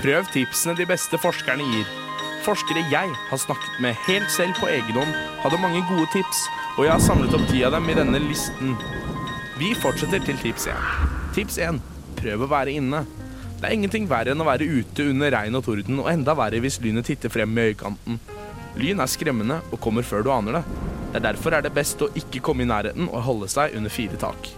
Prøv 0.00 0.28
tipsene 0.32 0.76
de 0.76 0.86
beste 0.88 1.20
forskerne 1.20 1.64
gir. 1.74 2.01
Forskere 2.42 2.82
jeg 2.90 3.10
har 3.30 3.38
snakket 3.38 3.78
med 3.84 3.98
helt 4.08 4.30
selv 4.34 4.56
på 4.58 4.66
egen 4.66 4.96
hånd, 4.98 5.14
hadde 5.44 5.60
mange 5.62 5.82
gode 5.86 6.08
tips, 6.10 6.40
og 6.74 6.86
jeg 6.88 6.90
har 6.90 7.02
samlet 7.04 7.34
opp 7.38 7.44
ti 7.46 7.60
av 7.62 7.76
dem 7.76 7.86
i 7.86 7.94
denne 7.94 8.18
listen. 8.24 8.72
Vi 9.60 9.70
fortsetter 9.78 10.24
til 10.26 10.40
tips 10.42 10.66
1. 10.72 10.88
Tips 11.36 11.60
1. 11.62 11.78
Prøv 12.18 12.42
å 12.42 12.50
være 12.50 12.74
inne. 12.80 13.04
Det 13.60 13.68
er 13.68 13.76
ingenting 13.76 14.08
verre 14.10 14.34
enn 14.34 14.42
å 14.42 14.48
være 14.48 14.66
ute 14.66 15.06
under 15.12 15.30
regn 15.36 15.54
og 15.54 15.62
torden, 15.68 16.00
og 16.02 16.10
enda 16.10 16.34
verre 16.34 16.58
hvis 16.64 16.80
lynet 16.82 17.06
titter 17.06 17.30
frem 17.30 17.54
i 17.54 17.68
øyekanten. 17.70 18.18
Lyn 18.80 19.04
er 19.04 19.12
skremmende 19.12 19.60
og 19.70 19.78
kommer 19.84 20.02
før 20.02 20.26
du 20.26 20.32
aner 20.34 20.58
det. 20.58 20.64
Det 21.12 21.20
er 21.20 21.26
Derfor 21.28 21.54
er 21.54 21.62
det 21.62 21.76
best 21.76 22.02
å 22.02 22.10
ikke 22.18 22.42
komme 22.42 22.66
i 22.66 22.70
nærheten 22.72 23.06
og 23.06 23.22
holde 23.22 23.50
seg 23.52 23.76
under 23.78 23.92
fire 23.92 24.18
tak. 24.18 24.50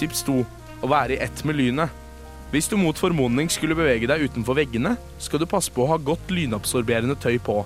Tips 0.00 0.26
2. 0.26 0.40
Å 0.82 0.90
være 0.90 1.14
i 1.14 1.22
ett 1.22 1.44
med 1.46 1.60
lynet. 1.60 2.03
Hvis 2.52 2.68
du 2.70 2.76
mot 2.78 2.98
formodning 2.98 3.48
skulle 3.50 3.76
bevege 3.78 4.08
deg 4.10 4.26
utenfor 4.28 4.58
veggene, 4.58 4.96
skal 5.18 5.42
du 5.42 5.46
passe 5.50 5.72
på 5.74 5.84
å 5.84 5.92
ha 5.94 5.98
godt 5.98 6.30
lynabsorberende 6.30 7.16
tøy 7.20 7.38
på. 7.42 7.62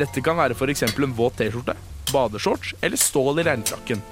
Dette 0.00 0.22
kan 0.24 0.38
være 0.38 0.56
f.eks. 0.56 0.82
en 0.88 1.16
våt 1.16 1.38
T-skjorte, 1.40 1.76
badeshorts 2.12 2.74
eller 2.82 3.00
stål 3.00 3.40
i 3.40 3.46
regnfrakken. 3.46 4.02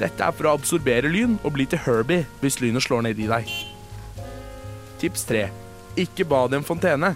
Dette 0.00 0.24
er 0.24 0.34
for 0.36 0.48
å 0.48 0.56
absorbere 0.56 1.10
lyn 1.12 1.38
og 1.42 1.54
bli 1.56 1.66
til 1.68 1.80
Herbie 1.86 2.26
hvis 2.42 2.60
lynet 2.60 2.84
slår 2.84 3.06
ned 3.08 3.20
i 3.20 3.28
deg. 3.30 3.52
Tips 5.00 5.24
3. 5.28 5.46
Ikke 6.00 6.26
bad 6.28 6.52
i 6.52 6.60
en 6.60 6.66
fontene. 6.66 7.14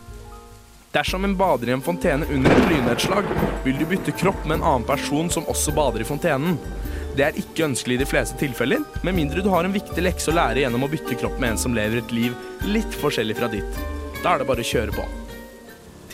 Dersom 0.91 1.25
en 1.25 1.37
bader 1.39 1.71
i 1.71 1.75
en 1.77 1.85
fontene 1.85 2.27
under 2.35 2.51
et 2.51 2.71
lynnedslag, 2.73 3.29
vil 3.65 3.77
du 3.79 3.85
bytte 3.87 4.15
kropp 4.17 4.41
med 4.47 4.59
en 4.59 4.67
annen 4.73 4.87
person 4.89 5.31
som 5.31 5.47
også 5.49 5.75
bader 5.77 6.03
i 6.03 6.09
fontenen. 6.09 6.57
Det 7.21 7.27
er 7.27 7.37
ikke 7.37 7.67
ønskelig 7.67 7.99
i 7.99 8.01
de 8.01 8.07
fleste 8.09 8.39
tilfeller, 8.41 8.81
med 9.05 9.13
mindre 9.13 9.43
du 9.45 9.51
har 9.53 9.67
en 9.69 9.75
viktig 9.75 10.01
lekse 10.01 10.31
å 10.33 10.35
lære 10.39 10.63
gjennom 10.63 10.87
å 10.87 10.89
bytte 10.89 11.19
kropp 11.21 11.35
med 11.37 11.51
en 11.53 11.59
som 11.61 11.75
lever 11.77 12.01
et 12.01 12.15
liv 12.17 12.71
litt 12.73 12.95
forskjellig 12.97 13.35
fra 13.37 13.51
ditt. 13.53 13.81
Da 14.23 14.31
er 14.31 14.41
det 14.41 14.47
bare 14.49 14.65
å 14.65 14.69
kjøre 14.71 14.95
på. 14.95 15.05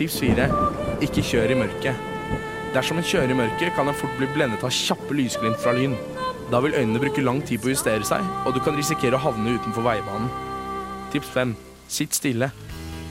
Tips 0.00 0.16
4. 0.25 0.48
Ikke 1.06 1.22
kjør 1.28 1.54
i 1.54 1.58
mørket. 1.60 2.00
Dersom 2.75 2.98
en 2.98 3.06
kjører 3.06 3.36
i 3.36 3.36
mørket, 3.38 3.70
kan 3.76 3.86
en 3.86 3.94
fort 4.00 4.18
bli 4.18 4.26
blendet 4.34 4.66
av 4.66 4.75
kjappe 4.75 5.14
lysglimt 5.14 5.62
fra 5.62 5.76
lyn. 5.78 5.94
Da 6.50 6.58
vil 6.64 6.75
øynene 6.75 7.04
bruke 7.04 7.22
lang 7.22 7.38
tid 7.46 7.62
på 7.62 7.70
å 7.70 7.76
justere 7.76 8.10
seg, 8.10 8.26
og 8.42 8.58
du 8.58 8.60
kan 8.66 8.75
risikere 8.75 9.14
å 9.14 9.22
havne 9.28 9.54
utenfor 9.60 9.86
veibanen. 9.86 10.26
Tips 11.14 11.30
5. 11.38 11.54
Sitt 12.00 12.18
stille. 12.18 12.50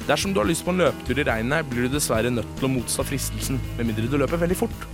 Dersom 0.04 0.36
du 0.36 0.44
har 0.44 0.52
lyst 0.52 0.68
på 0.68 0.76
en 0.76 0.84
løpetur 0.84 1.24
i 1.24 1.30
regnet, 1.32 1.72
blir 1.72 1.88
du 1.88 1.96
dessverre 1.96 2.36
nødt 2.42 2.58
til 2.60 2.68
å 2.68 2.76
motstå 2.76 3.08
fristelsen, 3.08 3.64
med 3.80 3.88
mindre 3.88 4.12
du 4.12 4.20
løper 4.20 4.44
veldig 4.44 4.64
fort. 4.66 4.90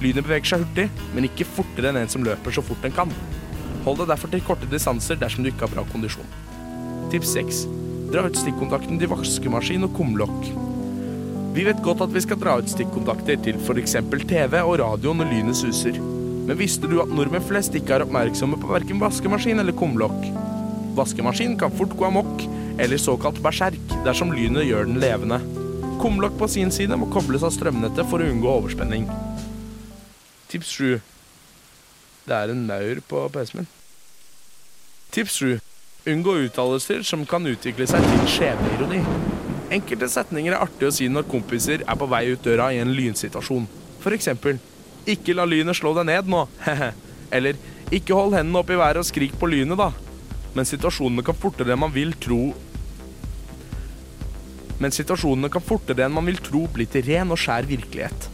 Lynet 0.00 0.24
beveger 0.24 0.54
seg 0.54 0.64
hurtig, 0.64 0.86
men 1.14 1.26
ikke 1.28 1.48
fortere 1.48 1.90
enn 1.90 2.00
en 2.00 2.10
som 2.10 2.24
løper 2.24 2.54
så 2.54 2.64
fort 2.64 2.80
den 2.84 2.94
kan. 2.96 3.12
Hold 3.84 4.00
deg 4.00 4.10
derfor 4.12 4.32
til 4.32 4.42
korte 4.44 4.68
distanser 4.70 5.18
dersom 5.20 5.44
du 5.44 5.50
ikke 5.50 5.66
har 5.66 5.74
bra 5.74 5.84
kondisjon. 5.92 6.28
Tips 7.12 7.34
6. 7.36 7.60
Dra 8.10 8.24
ut 8.26 8.38
stikkontakten 8.38 9.00
til 9.00 9.10
vaskemaskin 9.12 9.84
og 9.86 9.92
kumlokk. 9.96 10.48
Vi 11.54 11.64
vet 11.66 11.82
godt 11.84 12.04
at 12.04 12.12
vi 12.14 12.22
skal 12.24 12.38
dra 12.40 12.56
ut 12.60 12.70
stikkontakter 12.70 13.40
til 13.44 13.58
f.eks. 13.60 13.96
TV 14.30 14.60
og 14.62 14.76
radio 14.80 15.14
når 15.16 15.32
lynet 15.34 15.58
suser. 15.58 15.98
Men 16.46 16.58
visste 16.58 16.88
du 16.90 16.96
at 17.02 17.12
nordmenn 17.12 17.44
flest 17.44 17.76
ikke 17.76 17.96
er 17.96 18.04
oppmerksomme 18.06 18.58
på 18.60 18.70
verken 18.72 19.02
vaskemaskin 19.02 19.60
eller 19.60 19.76
kumlokk? 19.76 20.28
Vaskemaskin 20.96 21.58
kan 21.60 21.74
fort 21.76 21.92
gå 21.98 22.06
amok, 22.08 22.46
eller 22.80 22.98
såkalt 22.98 23.42
berserk, 23.44 23.96
dersom 24.06 24.32
lynet 24.34 24.66
gjør 24.66 24.88
den 24.88 25.00
levende. 25.02 25.38
Kumlokk 26.00 26.38
på 26.40 26.48
sin 26.48 26.72
side 26.74 26.96
må 26.96 27.10
kobles 27.12 27.44
av 27.46 27.52
strømnettet 27.54 28.08
for 28.08 28.22
å 28.22 28.30
unngå 28.32 28.48
overspenning. 28.56 29.04
Tips 30.50 30.66
7. 30.66 31.00
Det 32.26 32.34
er 32.34 32.50
en 32.50 32.64
maur 32.66 32.98
på 33.06 33.20
PC-en 33.30 33.60
min. 33.60 33.68
Tips 35.14 35.36
7. 35.38 35.60
Unngå 36.10 36.32
uttalelser 36.46 37.04
som 37.06 37.22
kan 37.28 37.46
utvikle 37.46 37.86
seg 37.86 38.02
til 38.02 38.24
skjebneironi. 38.34 38.98
Enkelte 39.76 40.08
setninger 40.10 40.56
er 40.56 40.64
artig 40.64 40.88
å 40.88 40.94
si 40.94 41.06
når 41.06 41.28
kompiser 41.30 41.84
er 41.84 41.98
på 42.00 42.08
vei 42.10 42.24
ut 42.32 42.42
døra 42.42 42.72
i 42.74 42.80
en 42.82 42.90
lynsituasjon. 42.96 43.68
For 44.02 44.16
eksempel 44.16 44.58
Ikke 45.08 45.36
la 45.36 45.46
lynet 45.46 45.78
slå 45.78 45.94
deg 46.00 46.08
ned 46.10 46.32
nå. 46.34 46.42
Eller 47.36 47.54
Ikke 47.94 48.18
hold 48.18 48.34
hendene 48.34 48.64
opp 48.64 48.74
i 48.74 48.80
været 48.80 49.04
og 49.04 49.06
skrik 49.06 49.38
på 49.38 49.52
lynet, 49.52 49.78
da. 49.78 49.92
Men 50.56 50.66
situasjonene 50.66 51.22
kan 51.26 51.38
fortere 51.38 51.76
enn 51.76 51.84
man 51.84 51.94
vil 51.94 52.16
tro 52.18 52.40
Men 54.82 54.90
situasjonene 54.98 55.52
kan 55.52 55.62
fortere 55.62 56.08
enn 56.08 56.18
man 56.18 56.26
vil 56.26 56.42
tro 56.42 56.66
bli 56.74 56.90
til 56.90 57.06
ren 57.06 57.30
og 57.30 57.38
skjær 57.38 57.70
virkelighet. 57.70 58.30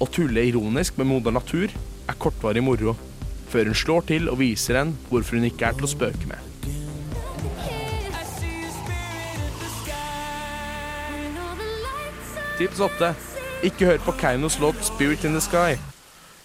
Å 0.00 0.06
tulle 0.08 0.46
ironisk 0.48 0.96
med 0.96 1.10
moder 1.10 1.34
natur 1.36 1.68
er 2.08 2.16
kortvarig 2.16 2.62
moro, 2.64 2.94
før 3.52 3.68
hun 3.68 3.76
slår 3.76 4.06
til 4.08 4.30
og 4.32 4.38
viser 4.40 4.78
en 4.80 4.94
hvorfor 5.10 5.36
hun 5.36 5.44
ikke 5.50 5.68
er 5.68 5.76
til 5.76 5.84
å 5.84 5.90
spøke 5.92 6.30
med. 6.30 6.40
Tips 12.56 12.80
8. 12.80 13.12
Ikke 13.68 13.90
hør 13.90 14.00
på 14.06 14.16
Keinos 14.20 14.56
låt 14.60 14.80
'Spirit 14.80 15.24
in 15.24 15.36
the 15.36 15.44
Sky'. 15.44 15.76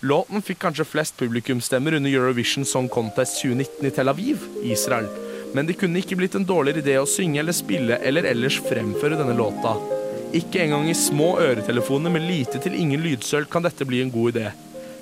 Låten 0.04 0.44
fikk 0.44 0.60
kanskje 0.60 0.86
flest 0.86 1.18
publikumsstemmer 1.18 1.96
under 1.96 2.12
Eurovision 2.12 2.66
Song 2.66 2.90
Contest 2.90 3.40
2019 3.42 3.88
i 3.88 3.90
Tel 3.90 4.12
Aviv, 4.12 4.44
Israel. 4.64 5.08
Men 5.54 5.66
det 5.66 5.80
kunne 5.80 6.00
ikke 6.04 6.16
blitt 6.20 6.36
en 6.36 6.46
dårligere 6.46 6.84
idé 6.84 7.00
å 7.00 7.08
synge 7.08 7.40
eller 7.40 7.56
spille 7.56 8.00
eller 8.04 8.28
ellers 8.28 8.60
fremføre 8.60 9.16
denne 9.16 9.38
låta. 9.38 9.95
Ikke 10.34 10.63
engang 10.63 10.89
i 10.89 10.96
små 10.98 11.36
øretelefoner 11.39 12.12
med 12.12 12.25
lite 12.25 12.60
til 12.63 12.74
ingen 12.74 13.03
lydsøl 13.03 13.46
kan 13.51 13.65
dette 13.65 13.86
bli 13.86 14.01
en 14.01 14.12
god 14.12 14.34
idé. 14.34 14.48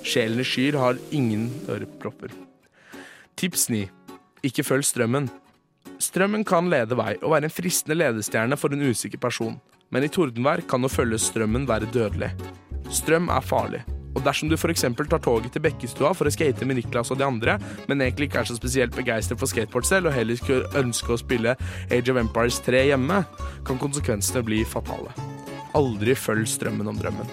Sjelen 0.04 0.42
i 0.42 0.46
skyr 0.46 0.76
har 0.78 1.00
ingen 1.10 1.48
ørepropper. 1.68 2.34
Tips 3.36 3.68
9. 3.72 3.86
Ikke 4.44 4.64
følg 4.66 4.84
strømmen. 4.84 5.30
Strømmen 5.98 6.44
kan 6.44 6.68
lede 6.70 6.98
vei 6.98 7.14
og 7.22 7.32
være 7.32 7.48
en 7.48 7.54
fristende 7.54 7.96
ledestjerne 7.96 8.58
for 8.60 8.74
en 8.74 8.84
usikker 8.90 9.18
person. 9.18 9.60
Men 9.90 10.04
i 10.04 10.12
tordenvær 10.12 10.66
kan 10.68 10.84
å 10.84 10.92
følge 10.92 11.22
strømmen 11.22 11.68
være 11.70 11.90
dødelig. 11.94 12.34
Strøm 12.92 13.30
er 13.32 13.44
farlig. 13.44 13.84
Og 14.14 14.22
dersom 14.24 14.50
du 14.50 14.56
f.eks. 14.56 14.86
tar 14.94 15.22
toget 15.22 15.52
til 15.54 15.64
Bekkestua 15.64 16.12
for 16.14 16.30
å 16.30 16.32
skate 16.32 16.66
med 16.66 16.78
Niklas 16.78 17.10
og 17.10 17.18
de 17.20 17.26
andre, 17.26 17.56
men 17.90 18.02
egentlig 18.04 18.30
ikke 18.30 18.44
er 18.44 18.50
så 18.50 18.58
spesielt 18.58 18.94
begeistret 18.94 19.40
for 19.40 19.50
skateboard 19.50 19.88
selv 19.88 20.10
og 20.10 20.16
heller 20.16 20.38
skulle 20.38 20.70
ønske 20.78 21.14
å 21.14 21.20
spille 21.20 21.56
Age 21.90 22.12
of 22.12 22.20
Empires 22.20 22.60
3 22.64 22.86
hjemme, 22.92 23.24
kan 23.66 23.80
konsekvensene 23.80 24.44
bli 24.46 24.62
fatale. 24.68 25.14
Aldri 25.74 26.14
følg 26.14 26.46
strømmen 26.48 26.90
om 26.90 27.00
drømmen. 27.00 27.32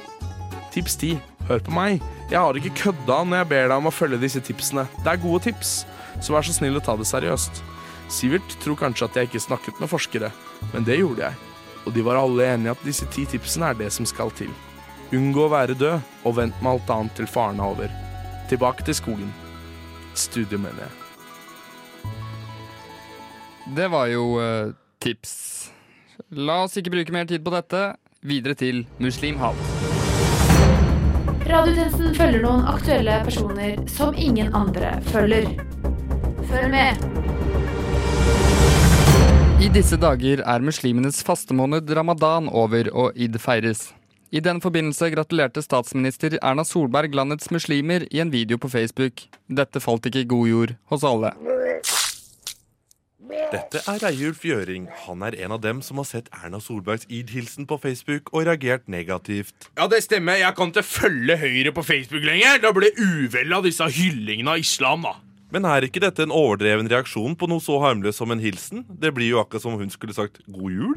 Tips 0.74 0.98
10. 0.98 1.20
Hør 1.50 1.62
på 1.66 1.74
meg. 1.76 2.02
Jeg 2.32 2.40
har 2.40 2.58
ikke 2.58 2.78
kødda 2.80 3.20
når 3.28 3.42
jeg 3.42 3.50
ber 3.52 3.68
deg 3.68 3.78
om 3.78 3.90
å 3.90 3.94
følge 3.94 4.22
disse 4.22 4.42
tipsene. 4.46 4.88
Det 5.04 5.12
er 5.12 5.22
gode 5.22 5.44
tips, 5.50 5.82
så 6.24 6.34
vær 6.34 6.48
så 6.48 6.56
snill 6.56 6.80
å 6.80 6.84
ta 6.84 6.96
det 6.98 7.10
seriøst. 7.10 7.62
Sivert 8.12 8.58
tror 8.64 8.80
kanskje 8.80 9.08
at 9.08 9.20
jeg 9.20 9.30
ikke 9.30 9.44
snakket 9.46 9.80
med 9.84 9.92
forskere, 9.92 10.32
men 10.74 10.88
det 10.88 11.02
gjorde 11.02 11.28
jeg. 11.28 11.40
Og 11.86 11.96
de 11.96 12.04
var 12.06 12.20
alle 12.20 12.50
enige 12.54 12.76
at 12.76 12.84
disse 12.86 13.08
ti 13.14 13.26
tipsene 13.30 13.72
er 13.72 13.80
det 13.80 13.92
som 13.94 14.08
skal 14.08 14.34
til. 14.38 14.52
Unngå 15.12 15.44
å 15.44 15.51
være 15.51 15.75
død, 15.75 16.00
og 16.24 16.36
vent 16.38 16.60
med 16.63 16.72
alt 16.72 16.91
annet 16.96 17.18
til 17.20 17.27
faren 17.27 17.60
er 17.60 17.74
over. 17.74 17.96
Tilbake 18.48 18.86
til 18.88 18.96
skogen. 18.96 19.34
Studio, 20.15 20.60
mener 20.60 20.86
jeg. 20.86 20.94
Det 23.75 23.88
var 23.91 24.08
jo 24.08 24.24
uh, 24.39 24.72
tips. 25.03 25.34
La 26.32 26.62
oss 26.63 26.80
ikke 26.80 26.96
bruke 26.96 27.12
mer 27.12 27.27
tid 27.27 27.44
på 27.44 27.51
dette. 27.51 27.84
Videre 28.24 28.56
til 28.56 28.86
Muslim 29.03 29.39
Hall. 29.41 29.60
Radiotjenesten 31.44 32.15
følger 32.15 32.46
noen 32.46 32.63
aktuelle 32.72 33.20
personer 33.27 33.80
som 33.91 34.15
ingen 34.15 34.53
andre 34.56 34.96
følger. 35.12 35.51
Følg 36.48 36.72
med. 36.72 37.08
I 39.62 39.68
disse 39.75 40.00
dager 40.00 40.39
er 40.48 40.63
muslimenes 40.63 41.20
fastemåned 41.25 41.91
ramadan 41.98 42.48
over 42.48 42.88
og 42.96 43.20
id 43.20 43.36
feires. 43.44 43.89
I 44.32 44.40
den 44.40 44.62
forbindelse 44.64 45.10
gratulerte 45.12 45.60
statsminister 45.60 46.38
Erna 46.40 46.64
Solberg 46.64 47.12
landets 47.18 47.50
muslimer 47.52 48.06
i 48.16 48.22
en 48.24 48.30
video 48.32 48.56
på 48.58 48.70
Facebook. 48.72 49.26
Dette 49.52 49.82
falt 49.84 50.06
ikke 50.08 50.22
i 50.24 50.30
god 50.32 50.48
jord 50.48 50.72
hos 50.88 51.04
alle. 51.04 51.34
Dette 53.52 53.82
er 53.84 54.00
Reiulf 54.00 54.46
Gjøring. 54.48 54.86
Han 55.04 55.26
er 55.28 55.36
en 55.44 55.58
av 55.58 55.60
dem 55.66 55.82
som 55.84 56.00
har 56.00 56.08
sett 56.08 56.32
Erna 56.32 56.62
Solbergs 56.64 57.04
id-hilsen 57.12 57.68
på 57.68 57.76
Facebook 57.84 58.32
og 58.32 58.48
reagert 58.48 58.88
negativt. 58.88 59.68
Ja, 59.76 59.90
det 59.92 60.00
stemmer. 60.08 60.40
Jeg 60.40 60.56
kan 60.56 60.72
ikke 60.72 60.88
følge 60.88 61.36
Høyre 61.42 61.76
på 61.76 61.84
Facebook 61.84 62.24
lenger. 62.24 62.64
Da 62.64 62.72
blir 62.72 62.88
det 62.88 63.04
uvel 63.04 63.52
av 63.60 63.68
disse 63.68 63.84
hyllingene 63.84 64.56
av 64.56 64.63
islam, 64.63 65.04
da. 65.10 65.17
Men 65.52 65.67
er 65.67 65.84
ikke 65.84 66.00
dette 66.00 66.24
en 66.24 66.32
overdreven 66.32 66.88
reaksjon 66.88 67.36
på 67.36 67.52
noe 67.52 67.60
så 67.60 67.84
harmløst 67.84 68.24
som 68.24 68.32
en 68.32 68.39
hilsen? 68.39 68.88
Det 68.88 69.12
blir 69.12 69.34
jo 69.34 69.44
akkurat 69.44 69.67
som 69.67 69.76
om 69.76 69.84
hun 69.84 69.91
skulle 69.91 70.15
sagt 70.15 70.39
god 70.48 70.72
jul. 70.72 70.96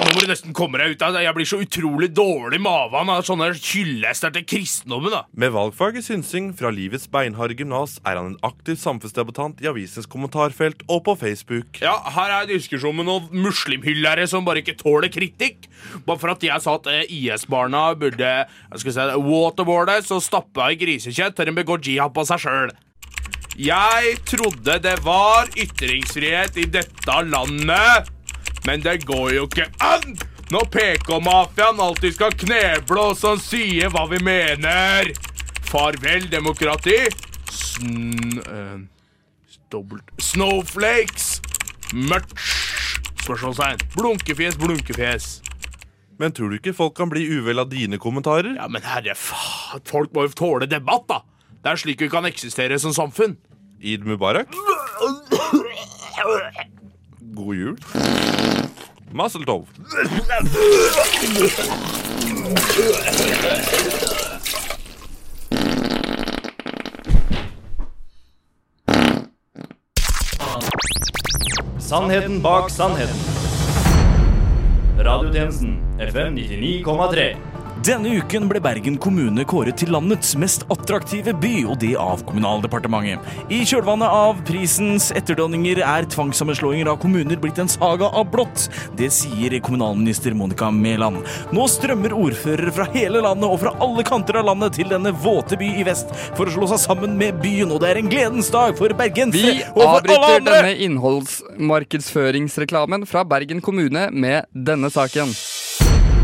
nå 0.11 0.17
må 0.17 0.25
du 0.25 0.31
nesten 0.31 0.55
komme 0.55 0.75
deg 0.75 0.91
ut 0.91 1.03
av 1.05 1.13
det. 1.15 1.21
Jeg 1.23 1.35
blir 1.37 1.47
så 1.47 1.57
utrolig 1.63 2.09
dårlig 2.11 2.57
i 2.59 2.63
maven 2.65 3.07
av 3.13 3.21
sånne 3.23 3.45
hyllester 3.55 4.33
til 4.35 4.43
kristendommen. 4.43 5.13
da. 5.13 5.21
Med 5.31 5.53
valgfag 5.55 6.01
i 6.01 6.03
synsing 6.03 6.49
fra 6.57 6.67
Livets 6.73 7.07
beinharde 7.07 7.55
gymnas 7.55 7.93
er 8.03 8.19
han 8.19 8.33
en 8.33 8.41
aktiv 8.43 8.75
samfunnsdebattant 8.81 9.63
i 9.63 9.69
avisens 9.71 10.09
kommentarfelt 10.11 10.83
og 10.89 11.05
på 11.07 11.15
Facebook. 11.21 11.79
Ja, 11.79 11.95
Her 12.11 12.41
er 12.41 12.51
diskusjon 12.51 12.97
med 12.97 13.07
noen 13.07 13.31
muslimhyllere 13.31 14.27
som 14.27 14.43
bare 14.43 14.65
ikke 14.65 14.75
tåler 14.83 15.07
kritikk. 15.07 15.69
Bare 16.03 16.19
for 16.19 16.35
at 16.35 16.43
jeg 16.43 16.59
sa 16.59 16.75
at 16.75 16.91
eh, 16.91 17.07
IS-barna 17.07 17.93
burde 17.95 18.35
jeg 18.35 18.83
skal 18.83 18.97
si, 18.97 19.09
waterboardes 19.31 20.11
og 20.11 20.25
stappe 20.27 20.73
i 20.73 20.79
grisekjøtt 20.81 21.39
til 21.39 21.47
de 21.47 21.59
begår 21.63 21.79
jihad 21.87 22.11
på 22.11 22.27
seg 22.27 22.43
sjøl. 22.43 22.73
Jeg 23.61 24.17
trodde 24.27 24.79
det 24.83 24.97
var 25.05 25.47
ytringsfrihet 25.59 26.59
i 26.59 26.67
dette 26.71 27.17
landet, 27.31 28.11
men 28.67 28.83
det 28.85 29.01
går 29.05 29.33
jo 29.35 29.47
ikke 29.49 29.67
an 29.83 30.15
når 30.51 30.65
PK-mafiaen 30.73 31.79
alltid 31.79 32.15
skal 32.17 32.33
kneble 32.35 33.03
oss 33.11 33.21
som 33.23 33.39
sier 33.39 33.91
hva 33.93 34.03
vi 34.11 34.19
mener. 34.23 35.13
Farvel, 35.69 36.25
demokrati. 36.31 36.97
Sn... 37.47 38.41
eh, 38.43 38.81
dobbelt 39.71 40.11
Snowflakes. 40.19 41.37
Mørts. 41.95 42.49
Spørsmålstegn. 43.23 43.79
Blunkefjes, 43.95 44.59
blunkefjes. 44.59 45.29
Men 46.19 46.35
tror 46.35 46.51
du 46.51 46.59
ikke 46.59 46.75
folk 46.75 46.97
kan 46.99 47.09
bli 47.09 47.23
uvel 47.31 47.63
av 47.63 47.71
dine 47.71 47.97
kommentarer? 48.01 48.57
Ja, 48.59 48.67
men 48.69 48.83
herre 48.85 49.15
faen, 49.17 49.81
folk 49.87 50.11
må 50.13 50.27
jo 50.27 50.35
tåle 50.37 50.67
debatt, 50.69 51.07
da. 51.09 51.23
Det 51.63 51.71
er 51.71 51.79
slik 51.79 52.03
vi 52.03 52.11
kan 52.11 52.27
eksistere 52.27 52.77
som 52.81 52.93
samfunn. 52.93 53.37
Eid 53.81 54.03
Mubarak? 54.05 54.51
God 57.33 57.55
jul. 57.55 57.77
Mazel 59.11 59.43
tov. 59.43 59.65
Sannheten 71.79 72.43
bak 72.43 72.69
sannheten. 72.71 73.15
Radiotjenesten 74.99 75.79
FM 75.99 76.35
99,3. 76.35 77.50
Denne 77.81 78.11
uken 78.13 78.43
ble 78.45 78.59
Bergen 78.61 78.93
kommune 79.01 79.41
kåret 79.49 79.79
til 79.81 79.89
landets 79.89 80.35
mest 80.37 80.61
attraktive 80.69 81.33
by, 81.41 81.65
og 81.65 81.81
det 81.81 81.97
av 81.97 82.21
Kommunaldepartementet. 82.27 83.25
I 83.49 83.65
kjølvannet 83.65 84.05
av 84.05 84.37
prisens 84.45 85.11
etterdønninger 85.17 85.81
er 85.81 86.05
tvangssammenslåinger 86.13 86.85
av 86.91 86.99
kommuner 87.01 87.41
blitt 87.41 87.57
en 87.63 87.71
saga 87.71 88.05
av 88.05 88.29
blått. 88.29 88.69
Det 88.99 89.09
sier 89.15 89.59
kommunalminister 89.65 90.33
Monica 90.37 90.69
Mæland. 90.69 91.25
Nå 91.57 91.65
strømmer 91.73 92.13
ordførere 92.13 92.69
fra 92.75 92.85
hele 92.93 93.17
landet 93.25 93.49
og 93.49 93.57
fra 93.63 93.73
alle 93.81 94.03
kanter 94.05 94.37
av 94.43 94.47
landet 94.51 94.77
til 94.77 94.85
denne 94.93 95.09
våte 95.23 95.57
by 95.57 95.69
i 95.81 95.87
vest 95.87 96.05
for 96.37 96.45
å 96.45 96.53
slå 96.53 96.69
seg 96.69 96.79
sammen 96.85 97.17
med 97.17 97.41
byen, 97.41 97.73
og 97.73 97.81
det 97.81 97.89
er 97.95 97.97
en 98.03 98.13
gledens 98.13 98.53
dag 98.53 98.77
for 98.77 98.93
bergensere 98.93 99.57
Vi 99.57 99.65
og 99.71 99.81
for 99.81 100.05
alle 100.05 100.35
avbryter 100.35 100.45
denne 100.51 100.77
innholdsmarkedsføringsreklamen 100.85 103.09
fra 103.09 103.25
Bergen 103.25 103.57
kommune 103.65 104.13
med 104.13 104.45
denne 104.53 104.93
saken. 104.93 105.33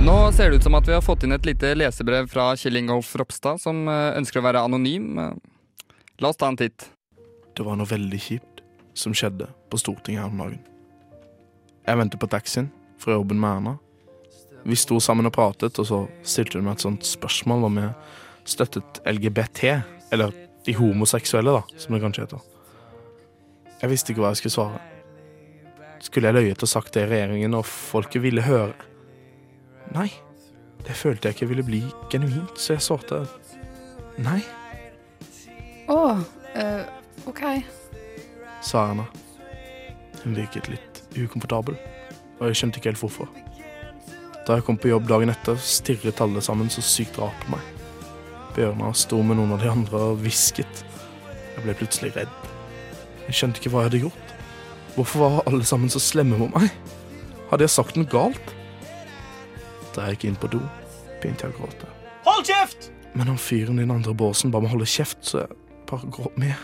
Nå 0.08 0.32
ser 0.32 0.50
det 0.50 0.56
ut 0.56 0.64
som 0.64 0.76
at 0.78 0.88
vi 0.88 0.94
har 0.96 1.02
fått 1.04 1.26
inn 1.28 1.36
et 1.36 1.46
lite 1.46 1.74
lesebrev 1.76 2.30
fra 2.32 2.54
Kjell 2.56 2.80
Ingolf 2.80 3.10
Ropstad, 3.20 3.60
som 3.60 3.90
eh, 3.92 4.14
ønsker 4.16 4.40
å 4.40 4.44
være 4.46 4.62
anonym. 4.64 5.18
Eh, 5.20 5.34
La 6.24 6.30
oss 6.32 6.40
ta 6.40 6.48
en 6.48 6.56
titt. 6.56 6.86
Det 7.58 7.66
var 7.68 7.76
noe 7.76 7.90
veldig 7.90 8.20
kjipt 8.24 8.64
som 8.96 9.12
skjedde 9.12 9.50
på 9.68 9.82
Stortinget 9.82 10.24
her 10.24 10.32
om 10.32 10.40
dagen. 10.40 10.64
Jeg 11.84 12.00
ventet 12.00 12.24
på 12.24 12.32
taxien 12.32 12.72
fra 13.04 13.18
jobben 13.18 13.44
med 13.44 13.52
Erna. 13.58 13.76
Vi 14.64 14.80
sto 14.80 15.02
sammen 15.04 15.28
og 15.28 15.36
pratet, 15.36 15.76
og 15.76 15.92
så 15.92 16.02
stilte 16.24 16.62
hun 16.62 16.70
meg 16.70 16.80
et 16.80 16.88
sånt 16.88 17.04
spørsmål 17.12 17.68
om 17.68 17.84
jeg 17.84 17.94
støttet 18.48 19.04
LGBT, 19.04 19.76
eller 20.16 20.32
de 20.64 20.80
homoseksuelle, 20.80 21.60
da, 21.60 21.80
som 21.84 21.98
det 21.98 22.06
kanskje 22.08 22.30
heter. 22.30 22.52
Jeg 23.84 23.92
visste 23.92 24.16
ikke 24.16 24.24
hva 24.24 24.32
jeg 24.32 24.46
skulle 24.46 24.56
svare. 24.56 24.86
Skulle 26.00 26.32
jeg 26.32 26.40
løyet 26.40 26.64
og 26.64 26.78
sagt 26.80 26.96
det 26.96 27.10
regjeringen, 27.12 27.60
og 27.60 27.68
folket 27.68 28.24
ville 28.24 28.48
høre? 28.48 28.72
Nei, 29.96 30.10
det 30.86 30.96
følte 30.96 31.30
jeg 31.30 31.38
ikke 31.38 31.50
ville 31.52 31.66
bli 31.68 31.82
genuint, 32.12 32.58
så 32.60 32.76
jeg 32.76 32.86
svarte 32.86 33.22
nei, 34.24 34.42
Å, 35.88 35.98
eh, 36.58 36.84
OK. 37.30 37.42
sa 38.62 38.90
Erna. 38.90 39.06
Hun 40.24 40.36
virket 40.36 40.68
litt 40.68 41.02
ukomfortabel, 41.16 41.78
og 42.40 42.50
jeg 42.50 42.60
skjønte 42.60 42.82
ikke 42.82 42.92
helt 42.92 43.04
hvorfor. 43.04 43.30
Da 44.48 44.58
jeg 44.58 44.66
kom 44.68 44.80
på 44.80 44.92
jobb 44.92 45.08
dagen 45.08 45.32
etter, 45.32 45.60
stirret 45.60 46.20
alle 46.24 46.42
sammen 46.44 46.70
så 46.72 46.84
sykt 46.84 47.20
rart 47.20 47.36
på 47.46 47.56
meg. 47.56 47.64
Bjørnar 48.56 48.96
sto 48.98 49.22
med 49.24 49.38
noen 49.40 49.54
av 49.56 49.64
de 49.64 49.70
andre 49.72 50.04
og 50.12 50.22
hvisket. 50.24 50.84
Jeg 51.56 51.64
ble 51.66 51.76
plutselig 51.78 52.14
redd. 52.16 52.36
Jeg 53.28 53.36
skjønte 53.40 53.62
ikke 53.62 53.72
hva 53.74 53.84
jeg 53.84 53.92
hadde 53.92 54.04
gjort. 54.08 54.36
Hvorfor 54.96 55.24
var 55.24 55.50
alle 55.52 55.68
sammen 55.68 55.92
så 55.94 56.00
slemme 56.02 56.40
mot 56.40 56.54
meg? 56.56 56.72
Hadde 57.52 57.68
jeg 57.68 57.76
sagt 57.76 58.00
noe 58.00 58.10
galt? 58.10 58.54
Da 59.98 60.06
jeg 60.06 60.20
gikk 60.20 60.28
inn 60.30 60.40
på 60.40 60.52
do, 60.54 60.62
begynte 61.18 61.48
jeg 61.48 61.56
å 61.56 61.58
gråte. 61.58 61.90
Hold 62.28 62.46
kjeft! 62.46 62.92
Men 63.18 63.32
han 63.32 63.40
fyren 63.42 63.80
i 63.80 63.86
den 63.86 63.96
andre 63.96 64.14
båsen 64.14 64.52
ba 64.54 64.62
meg 64.62 64.70
holde 64.70 64.86
kjeft, 64.90 65.24
så 65.26 65.42
jeg 65.42 65.56
bare 65.90 66.10
gråt 66.14 66.38
mer. 66.38 66.60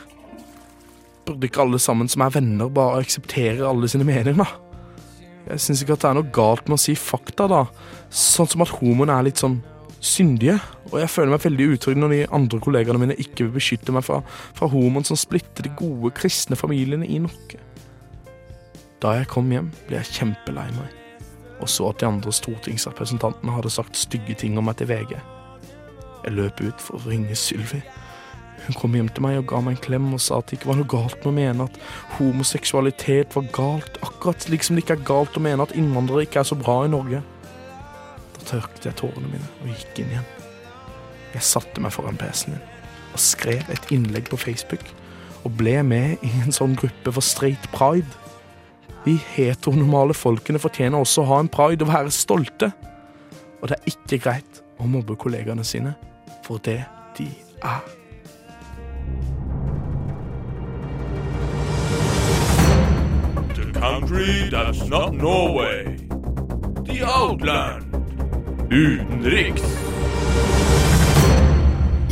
Burde 1.25 1.47
ikke 1.47 1.63
alle 1.63 1.79
sammen 1.81 2.09
som 2.11 2.21
er 2.21 2.35
venner, 2.35 2.69
bare 2.69 3.01
akseptere 3.01 3.65
alle 3.65 3.89
sine 3.89 4.05
meninger, 4.05 4.37
da? 4.37 4.45
Jeg 5.47 5.59
syns 5.59 5.81
ikke 5.83 5.97
at 5.97 6.03
det 6.05 6.09
er 6.11 6.17
noe 6.19 6.31
galt 6.35 6.69
med 6.69 6.77
å 6.77 6.83
si 6.83 6.93
fakta, 6.99 7.49
da. 7.49 7.65
Sånn 8.13 8.51
som 8.53 8.63
at 8.63 8.71
homoene 8.77 9.17
er 9.17 9.27
litt 9.27 9.41
sånn 9.41 9.57
syndige. 10.03 10.59
Og 10.91 10.99
jeg 11.01 11.11
føler 11.11 11.33
meg 11.33 11.43
veldig 11.43 11.69
utrygg 11.73 11.99
når 11.99 12.13
de 12.13 12.23
andre 12.37 12.59
kollegaene 12.63 13.01
mine 13.01 13.17
ikke 13.19 13.47
vil 13.47 13.55
beskytte 13.57 13.95
meg 13.95 14.05
fra, 14.05 14.21
fra 14.53 14.69
homoen 14.71 15.07
som 15.07 15.19
splitter 15.19 15.65
de 15.65 15.73
gode 15.79 16.13
kristne 16.15 16.59
familiene 16.59 17.07
i 17.09 17.21
Norge. 17.23 17.59
Da 19.03 19.17
jeg 19.17 19.31
kom 19.31 19.49
hjem, 19.51 19.71
ble 19.87 19.99
jeg 19.99 20.19
kjempelei 20.19 20.69
meg, 20.77 20.99
og 21.63 21.71
så 21.71 21.89
at 21.89 22.01
de 22.01 22.09
andre 22.09 22.33
stortingsrepresentantene 22.35 23.55
hadde 23.55 23.71
sagt 23.73 23.99
stygge 23.99 24.35
ting 24.43 24.57
om 24.59 24.67
meg 24.67 24.79
til 24.79 24.89
VG. 24.91 25.15
Jeg 26.23 26.35
løp 26.37 26.61
ut 26.63 26.83
for 26.83 26.99
å 26.99 27.09
ringe 27.09 27.35
Sylvi. 27.35 27.81
Hun 28.63 28.77
kom 28.79 28.93
hjem 28.95 29.09
til 29.11 29.25
meg 29.25 29.41
og 29.41 29.47
ga 29.51 29.59
meg 29.63 29.75
en 29.75 29.83
klem 29.83 30.11
og 30.15 30.21
sa 30.23 30.39
at 30.39 30.47
det 30.47 30.59
ikke 30.59 30.69
var 30.69 30.79
noe 30.79 30.91
galt 30.91 31.17
med 31.23 31.31
å 31.31 31.35
mene 31.35 31.67
at 31.67 31.79
homoseksualitet 32.17 33.35
var 33.35 33.49
galt, 33.55 33.97
akkurat 34.05 34.45
slik 34.45 34.63
som 34.63 34.77
det 34.77 34.85
ikke 34.85 34.99
er 35.01 35.07
galt 35.09 35.39
å 35.39 35.43
mene 35.43 35.65
at 35.65 35.75
innvandrere 35.75 36.27
ikke 36.27 36.43
er 36.43 36.47
så 36.47 36.59
bra 36.59 36.77
i 36.85 36.91
Norge. 36.93 37.19
Da 38.37 38.47
tørket 38.53 38.87
jeg 38.87 38.99
tårene 39.01 39.33
mine 39.33 39.49
og 39.63 39.73
gikk 39.73 40.03
inn 40.03 40.15
igjen. 40.15 40.29
Jeg 41.33 41.47
satte 41.49 41.83
meg 41.83 41.95
foran 41.95 42.19
PC-en 42.19 42.55
min 42.55 42.69
og 43.13 43.21
skrev 43.21 43.67
et 43.69 43.91
innlegg 43.93 44.31
på 44.31 44.39
Facebook 44.41 44.85
og 45.43 45.57
ble 45.59 45.75
med 45.85 46.23
i 46.25 46.31
en 46.41 46.55
sånn 46.55 46.73
gruppe 46.79 47.13
for 47.13 47.25
straight 47.25 47.67
pride. 47.75 48.07
Vi 49.05 49.17
heteronormale 49.35 50.15
folkene 50.15 50.59
fortjener 50.63 51.03
også 51.03 51.23
å 51.23 51.29
ha 51.33 51.39
en 51.43 51.49
pride 51.51 51.83
og 51.83 51.91
være 51.91 52.13
stolte. 52.15 52.71
Og 53.59 53.67
det 53.69 53.75
er 53.75 53.91
ikke 53.91 54.21
greit 54.23 54.61
å 54.79 54.87
mobbe 54.87 55.17
kollegaene 55.19 55.63
sine 55.67 55.95
for 56.43 56.63
det 56.63 56.79
de 57.17 57.27
er. 57.63 57.83
The 63.55 63.71
country 63.79 64.49
that's 64.49 64.87
not 64.87 65.13
Norway. 65.13 65.97
The 66.87 67.03
Outland. 67.03 67.91
Utenriks. 68.71 69.63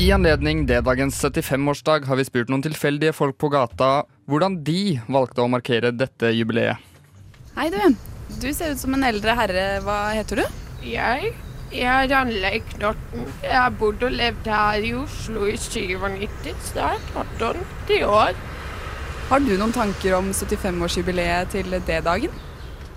I 0.02 0.08
anledning 0.16 0.64
D-dagens 0.66 1.20
75-årsdag 1.22 2.08
har 2.10 2.18
vi 2.18 2.24
spurt 2.26 2.50
noen 2.50 2.64
tilfeldige 2.66 3.14
folk 3.14 3.36
på 3.38 3.52
gata 3.54 3.90
hvordan 4.32 4.56
de 4.66 4.96
valgte 5.06 5.44
å 5.44 5.52
markere 5.52 5.92
dette 5.94 6.32
jubileet. 6.34 6.82
Hei, 7.54 7.68
du. 7.70 7.78
Du 8.42 8.48
ser 8.50 8.74
ut 8.74 8.82
som 8.82 8.96
en 8.98 9.06
eldre 9.06 9.36
herre. 9.38 9.66
Hva 9.86 10.00
heter 10.16 10.42
du? 10.42 10.64
Jeg? 10.88 11.36
Jeg 11.70 11.86
er 11.86 12.10
Ranleik 12.10 12.74
Knotten. 12.80 13.28
Jeg 13.44 13.54
har 13.54 13.78
bodd 13.78 14.02
og 14.08 14.16
levd 14.16 14.50
her 14.50 14.88
i 14.90 14.96
Oslo 15.04 15.46
i 15.52 15.54
97, 15.60 16.50
snart 16.72 17.14
88 17.22 18.02
år. 18.10 18.34
Har 19.30 19.46
du 19.46 19.54
noen 19.54 19.76
tanker 19.76 20.18
om 20.18 20.34
75-årsjubileet 20.34 21.54
til 21.54 21.78
D-dagen? 21.78 22.42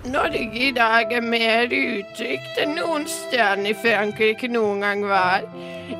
Norge 0.04 0.68
i 0.68 0.70
dag 0.70 1.12
er 1.16 1.24
mer 1.24 1.70
utrygt 1.72 2.58
enn 2.60 2.74
noen 2.76 3.06
sted 3.08 3.62
i 3.64 3.72
Frankrike 3.72 4.50
noen 4.52 4.84
gang 4.84 5.04
var. 5.08 5.46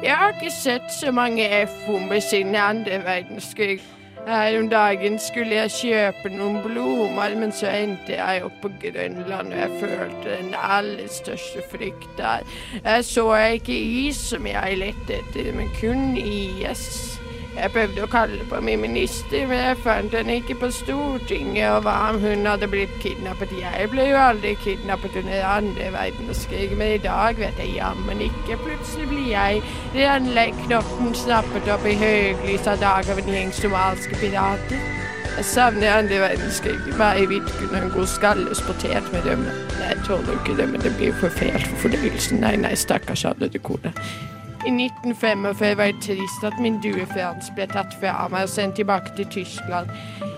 Jeg 0.05 0.13
har 0.21 0.35
ikke 0.35 0.53
sett 0.53 0.93
så 0.93 1.13
mange 1.15 1.47
F-bomber 1.63 2.21
siden 2.21 2.53
andre 2.55 3.01
verdenskrig. 3.07 3.79
Her 4.27 4.59
om 4.59 4.69
dagen 4.69 5.17
skulle 5.21 5.57
jeg 5.57 5.73
kjøpe 5.79 6.33
noen 6.37 6.61
blomster, 6.65 7.35
men 7.41 7.53
så 7.53 7.73
endte 7.73 8.17
jeg 8.17 8.45
opp 8.45 8.61
på 8.61 8.71
Grønland, 8.85 9.53
og 9.53 9.59
jeg 9.59 9.81
følte 9.81 10.37
den 10.37 10.55
aller 10.57 11.09
største 11.13 11.65
frykt 11.73 12.09
der. 12.21 12.45
Jeg 12.85 13.05
så 13.09 13.27
ikke 13.57 13.81
is 14.05 14.21
som 14.31 14.49
jeg 14.49 14.81
lette 14.85 15.21
etter, 15.21 15.53
men 15.57 15.73
kun 15.81 16.17
is. 16.21 17.21
Jeg 17.55 17.71
prøvde 17.71 18.03
å 18.03 18.11
kalle 18.11 18.45
på 18.51 18.59
min 18.67 18.81
minister, 18.83 19.45
men 19.47 19.61
jeg 19.61 19.79
fant 19.85 20.15
henne 20.17 20.39
ikke 20.41 20.57
på 20.59 20.71
Stortinget. 20.75 21.69
Og 21.71 21.85
hva 21.87 21.95
om 22.11 22.19
hun 22.23 22.49
hadde 22.49 22.69
blitt 22.71 22.97
kidnappet? 23.03 23.55
Jeg 23.61 23.91
ble 23.93 24.09
jo 24.09 24.19
aldri 24.19 24.57
kidnappet 24.65 25.21
under 25.23 25.47
andre 25.53 25.93
verdenskrig, 25.95 26.75
men 26.75 26.97
i 26.97 27.03
dag 27.05 27.39
vet 27.39 27.63
jeg 27.63 27.77
jammen 27.77 28.25
ikke. 28.27 28.59
Plutselig 28.65 29.07
blir 29.13 29.31
jeg 29.31 29.63
Renleiknotten 29.95 31.15
snappet 31.23 31.71
opp 31.71 31.87
i 31.87 31.95
høylys 32.01 32.67
av 32.75 32.83
dag 32.83 33.15
av 33.15 33.23
en 33.23 33.33
gjeng 33.37 33.55
somaliske 33.55 34.19
pirater. 34.19 34.91
Jeg 35.35 35.45
savner 35.45 35.97
andre 35.99 36.21
verdenskrig. 36.21 36.77
Bare 36.99 37.27
vidt 37.31 37.55
kunne 37.59 37.83
en 37.83 37.91
god 37.95 38.07
skalles 38.11 38.63
potet 38.67 39.13
med 39.15 39.27
rømme. 39.27 39.55
Nei, 39.79 39.89
jeg 39.95 40.05
tåler 40.07 40.39
ikke 40.39 40.59
rømme, 40.63 40.83
det 40.83 40.95
blir 40.99 41.15
for 41.23 41.31
fælt 41.39 41.67
for 41.71 41.87
fordøyelsen. 41.87 42.43
Nei, 42.43 42.57
nei, 42.67 42.75
stakkars 42.79 43.25
avdøde 43.31 43.63
kone. 43.63 43.95
I 44.65 44.71
1945 44.71 45.77
var 45.77 45.85
det 45.85 46.01
trist 46.01 46.45
at 46.45 46.55
min 46.61 46.79
due 46.81 47.05
Frans 47.07 47.51
ble 47.53 47.67
tatt 47.69 47.93
fra 48.01 48.29
meg 48.33 48.47
og 48.47 48.49
sendt 48.49 48.79
tilbake 48.81 49.13
til 49.19 49.27
Tyskland. 49.29 49.91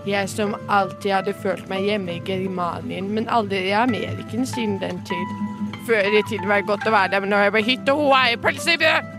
Jeg 0.07 0.27
som 0.33 0.57
alltid 0.67 1.13
hadde 1.15 1.35
følt 1.43 1.69
meg 1.71 1.87
hjemme 1.87 2.17
i 2.17 2.23
Germanien, 2.27 3.07
men 3.15 3.31
aldri 3.31 3.69
i 3.69 3.77
Ameriken 3.79 4.47
siden 4.47 4.81
den 4.83 4.99
tid. 5.07 5.37
Før 5.87 6.03
i 6.11 6.25
tiden 6.27 6.51
var 6.51 6.59
det 6.59 6.67
godt 6.73 6.89
å 6.91 6.95
være 6.97 7.13
der, 7.15 7.23
men 7.23 7.31
nå 7.31 7.39
er 7.39 7.49
jeg 7.49 7.55
på 7.55 7.65
hytte 7.71 7.95
og 7.95 8.03
hawaiipølsebrød! 8.03 9.15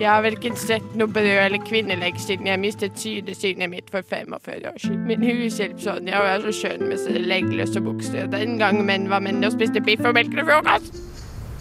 Jeg 0.00 0.08
har 0.08 0.24
verken 0.24 0.56
sett 0.56 0.92
noe 0.96 1.12
brød 1.12 1.30
eller 1.44 1.60
kvinnelegg 1.68 2.16
siden 2.20 2.48
jeg 2.48 2.60
mistet 2.60 3.00
sydesynet 3.00 3.68
mitt 3.68 3.92
for 3.92 4.04
45 4.08 4.68
år 4.72 4.78
siden. 4.80 5.06
Min 5.08 5.24
hushjelp 5.24 5.80
Sonja 5.84 6.22
var 6.24 6.44
så 6.44 6.52
skjønn 6.62 6.88
med 6.88 7.00
sine 7.04 7.28
leggløse 7.28 7.84
bukser. 7.84 8.28
Den 8.32 8.56
gang 8.60 8.80
menn 8.88 9.10
var 9.12 9.24
menn 9.24 9.44
og 9.44 9.52
spiste 9.52 9.84
biff 9.84 10.04
og 10.04 10.16
melk 10.16 10.32
til 10.32 10.48
frokost. 10.48 11.02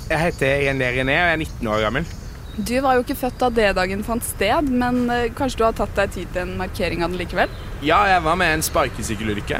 Jeg 0.07 0.29
heter 0.29 0.69
René 0.69 0.93
René 0.95 1.19
og 1.19 1.27
jeg 1.27 1.33
er 1.33 1.43
19 1.43 1.75
år 1.75 1.89
gammel. 1.89 2.15
Du 2.57 2.75
var 2.79 2.95
jo 2.95 3.03
ikke 3.03 3.17
født 3.19 3.41
da 3.41 3.49
D-dagen 3.51 4.03
fant 4.07 4.23
sted, 4.23 4.69
men 4.71 5.09
eh, 5.11 5.31
kanskje 5.35 5.59
du 5.59 5.63
har 5.67 5.73
tatt 5.75 5.95
deg 5.97 6.13
tid 6.15 6.29
til 6.31 6.45
en 6.45 6.53
markering 6.61 7.03
av 7.03 7.11
den 7.11 7.19
likevel? 7.19 7.51
Ja, 7.83 8.05
jeg 8.07 8.23
var 8.23 8.37
med 8.39 8.53
i 8.53 8.59
en 8.61 8.63
sparkesykkelulykke. 8.63 9.59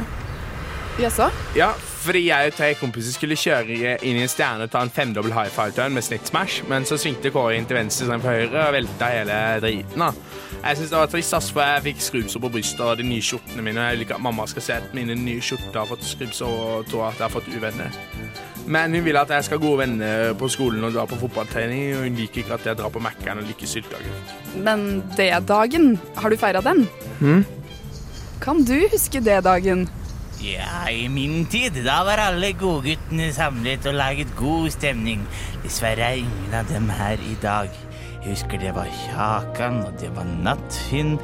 Jaså? 0.96 1.26
Ja, 1.56 1.74
fordi 1.76 2.22
jeg 2.30 2.48
og 2.48 2.54
tre 2.56 2.70
kompiser 2.80 3.12
skulle 3.12 3.36
kjøre 3.36 3.96
inn 4.00 4.16
i 4.16 4.22
en 4.24 4.30
stjerne 4.32 4.64
og 4.64 4.70
ta 4.72 4.80
en 4.80 4.92
femdobbel 4.92 5.34
high 5.34 5.50
five-turn 5.52 5.92
med 5.92 6.04
snitt 6.06 6.30
smash, 6.30 6.62
men 6.70 6.86
så 6.88 6.96
svingte 7.00 7.28
Kåre 7.34 7.58
inn 7.58 7.66
til 7.68 7.76
venstre 7.76 8.06
istedenfor 8.06 8.32
høyre 8.32 8.62
og 8.62 8.76
velta 8.78 9.10
hele 9.12 9.40
driten. 9.60 10.00
da. 10.06 10.12
Jeg 10.62 10.78
syns 10.78 10.94
det 10.94 10.98
var 10.98 11.10
trist, 11.12 11.34
ass, 11.36 11.50
for 11.52 11.62
jeg 11.68 11.84
fikk 11.90 12.00
skrubbsår 12.06 12.42
på 12.46 12.52
brystet 12.54 12.80
og 12.80 12.96
de 12.96 13.04
nye 13.04 13.24
skjortene 13.24 13.64
mine. 13.66 13.82
Jeg 13.90 13.98
vil 13.98 14.06
ikke 14.06 14.16
at 14.16 14.24
mamma 14.24 14.46
skal 14.48 14.64
se 14.64 14.78
at 14.78 14.94
mine 14.96 15.18
nye 15.20 15.44
skjorter 15.44 15.82
har 15.82 15.90
fått 15.90 16.06
skrubbsår 16.14 16.56
og 16.62 16.88
tror 16.88 17.04
at 17.10 17.20
jeg 17.20 17.26
har 17.26 17.34
fått 17.34 17.52
uvenner. 17.52 18.00
Men 18.66 18.96
hun 18.96 19.04
vil 19.04 19.20
at 19.20 19.30
jeg 19.36 19.44
skal 19.46 19.60
ha 19.60 19.66
gode 19.66 19.82
venner 19.84 20.32
på 20.40 20.48
skolen 20.50 20.88
og 20.88 20.96
dra 20.96 21.04
på 21.06 21.20
fotballtrening, 21.20 21.92
og 21.98 22.08
hun 22.08 22.16
liker 22.22 22.42
ikke 22.42 22.56
at 22.56 22.66
jeg 22.70 22.80
drar 22.80 22.94
på 22.94 23.04
Mækkern 23.04 23.44
og 23.44 23.52
liker 23.52 23.68
sylteagurk. 23.68 24.32
Men 24.64 25.04
D-dagen, 25.12 26.00
har 26.16 26.32
du 26.32 26.40
feira 26.40 26.64
den? 26.64 26.86
Hm? 27.20 27.44
Kan 28.40 28.64
du 28.64 28.78
huske 28.90 29.20
D-dagen? 29.20 29.86
Ja, 30.46 30.84
i 30.92 31.08
min 31.10 31.46
tid, 31.50 31.74
da 31.82 31.96
var 32.06 32.20
alle 32.22 32.52
godguttene 32.54 33.32
samlet 33.34 33.86
og 33.90 33.96
laget 33.98 34.30
god 34.38 34.68
stemning. 34.70 35.24
Dessverre 35.64 36.04
er 36.06 36.20
ingen 36.20 36.52
av 36.54 36.68
dem 36.70 36.86
her 36.92 37.18
i 37.18 37.34
dag. 37.42 37.72
Jeg 38.20 38.28
husker 38.28 38.60
det 38.62 38.74
var 38.76 38.86
Kjakan, 39.00 39.80
og 39.88 39.96
det 39.98 40.12
var 40.14 40.28
Nattfinn, 40.44 41.16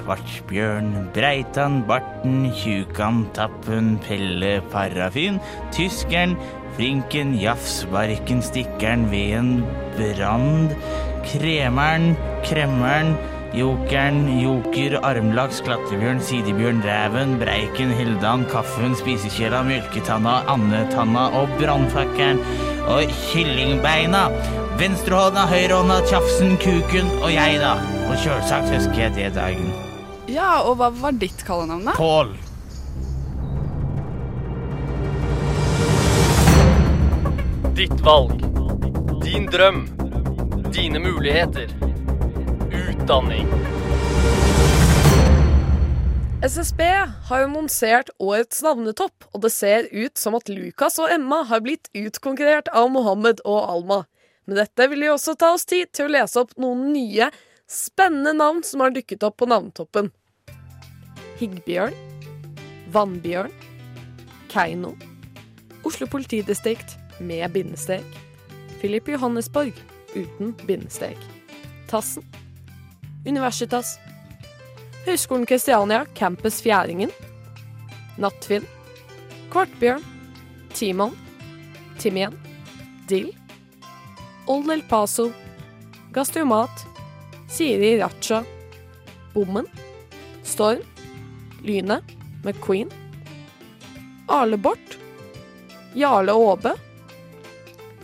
Kvartsbjørn, 0.00 0.90
Breitan, 1.14 1.84
Barten, 1.86 2.48
Tjukan, 2.58 3.22
Tappen, 3.36 3.94
Pelle, 4.02 4.56
Parafin, 4.74 5.38
Tyskeren, 5.74 6.34
Flinken, 6.74 7.36
Jafsbarken, 7.38 8.42
Stikkeren, 8.42 9.06
Veden, 9.12 9.60
Brand, 9.94 10.74
Kremeren, 11.30 12.16
Kremmeren, 12.42 13.14
Jokeren, 13.54 14.24
Joker, 14.40 14.96
Armlaks, 15.06 15.60
Klattebjørn, 15.62 16.18
Sidebjørn, 16.18 16.80
reven, 16.82 17.36
Breiken, 17.38 17.92
Hildan, 17.94 18.42
Kaffen, 18.50 18.96
Spisekjela, 18.98 19.60
Mjølketanna, 19.62 20.40
Andetanna 20.50 21.28
og 21.38 21.52
brannfakkelen 21.60 22.40
Og 22.90 23.14
Kyllingbeina. 23.30 24.26
Venstrehånda, 24.80 25.46
høyrehånda, 25.48 26.00
Tjafsen, 26.10 26.56
Kuken 26.58 27.06
og 27.20 27.30
jeg, 27.30 27.60
da. 27.62 27.76
Og 28.08 28.18
sjølsagt 28.18 28.74
husker 28.74 29.06
jeg 29.06 29.14
det 29.14 29.30
dagen. 29.38 29.70
Ja, 30.26 30.64
og 30.66 30.80
hva 30.80 30.90
var 30.98 31.14
ditt 31.22 31.46
kallenavn, 31.46 31.86
da? 31.86 31.94
Pål. 31.94 32.34
Ditt 37.78 37.98
valg. 38.02 38.42
Din 39.22 39.46
drøm. 39.46 39.84
Dine 40.74 40.98
muligheter. 41.06 41.70
Utdanning. 43.04 43.48
SSB 46.42 46.82
har 47.28 47.42
annonsert 47.42 48.08
årets 48.18 48.62
navnetopp, 48.64 49.26
og 49.32 49.42
det 49.44 49.50
ser 49.52 49.88
ut 49.92 50.16
som 50.16 50.36
at 50.38 50.48
Lukas 50.48 50.96
og 51.02 51.12
Emma 51.12 51.42
har 51.44 51.60
blitt 51.66 51.90
utkonkurrert 51.92 52.70
av 52.72 52.88
Mohammed 52.94 53.42
og 53.44 53.58
Alma. 53.74 53.98
Med 54.48 54.56
dette 54.56 54.86
vil 54.88 55.04
vi 55.04 55.10
også 55.12 55.34
ta 55.36 55.50
oss 55.52 55.68
tid 55.68 55.90
til 55.92 56.08
å 56.08 56.14
lese 56.14 56.40
opp 56.40 56.54
noen 56.56 56.86
nye, 56.94 57.28
spennende 57.68 58.32
navn 58.38 58.62
som 58.64 58.80
har 58.80 58.94
dukket 58.94 59.26
opp 59.28 59.36
på 59.42 59.50
navnetoppen. 59.52 60.08
Higgbjørn. 61.42 61.98
Vannbjørn. 62.94 63.52
Keiino. 64.54 64.94
Oslo 65.84 66.08
politidistrikt 66.08 66.96
med 67.20 67.52
bindestek. 67.52 68.16
Filip 68.80 69.12
Johannesborg 69.12 69.76
uten 70.16 70.56
bindestek. 70.64 71.20
Tassen. 71.92 72.24
Universitas. 73.24 73.98
Høgskolen 75.06 75.46
Kristiania, 75.46 76.04
Campus 76.14 76.60
Fjæringen. 76.62 77.10
Nattfinn. 78.20 78.66
Kvartbjørn. 79.52 80.04
Timon. 80.74 81.16
Timien. 81.98 82.36
Dill. 83.08 83.30
Old 84.46 84.70
El 84.70 84.82
Paso. 84.88 85.30
Gastromat. 86.12 86.86
Siri 87.48 87.96
Racha. 88.00 88.42
Bommen. 89.34 89.66
Storm. 90.42 90.82
Lynet. 91.62 92.04
McQueen. 92.44 92.90
Arle 94.28 94.56
Bort. 94.56 94.98
Jarle 95.94 96.32
Aabe. 96.32 96.74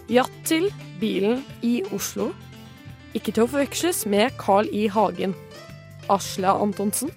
Jatt 0.09 0.33
til 0.45 0.71
bilen 1.01 1.45
i 1.63 1.81
Oslo. 1.95 2.33
Ikke 3.17 3.33
til 3.35 3.45
å 3.45 3.51
forveksles 3.51 4.05
med 4.07 4.37
Carl 4.39 4.69
I. 4.71 4.87
Hagen. 4.93 5.35
Asla 6.11 6.55
Antonsen. 6.63 7.11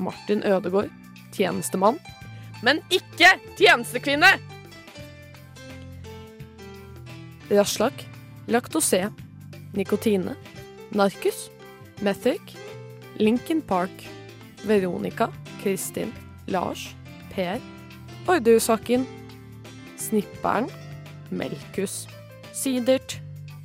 Martin 0.00 0.42
Ødegaard. 0.42 0.92
Tjenestemann. 1.34 1.98
Men 2.64 2.80
ikke 2.94 3.34
tjenestekvinne! 3.58 4.30
Raslak. 7.50 8.06
Laktose. 8.48 9.10
Nikotine. 9.76 10.36
Narkus. 10.96 11.50
Methic. 12.00 12.56
Lincoln 13.20 13.60
Park. 13.62 14.08
Veronica. 14.64 15.28
Kristin. 15.62 16.14
Lars. 16.46 16.94
Per. 17.34 17.60
Orderudsaken. 18.26 19.06
Snipperen. 19.96 20.70
Melkus. 21.28 22.06
Sidert. 22.52 23.18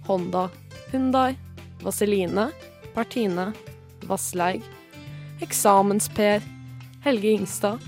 Honda. 0.08 0.50
Hundai. 0.92 1.38
Vaseline. 1.84 2.50
Partine. 2.94 3.54
Vassleig. 4.08 4.62
Eksamensper. 5.42 6.42
Helge 7.04 7.32
Ingstad. 7.32 7.80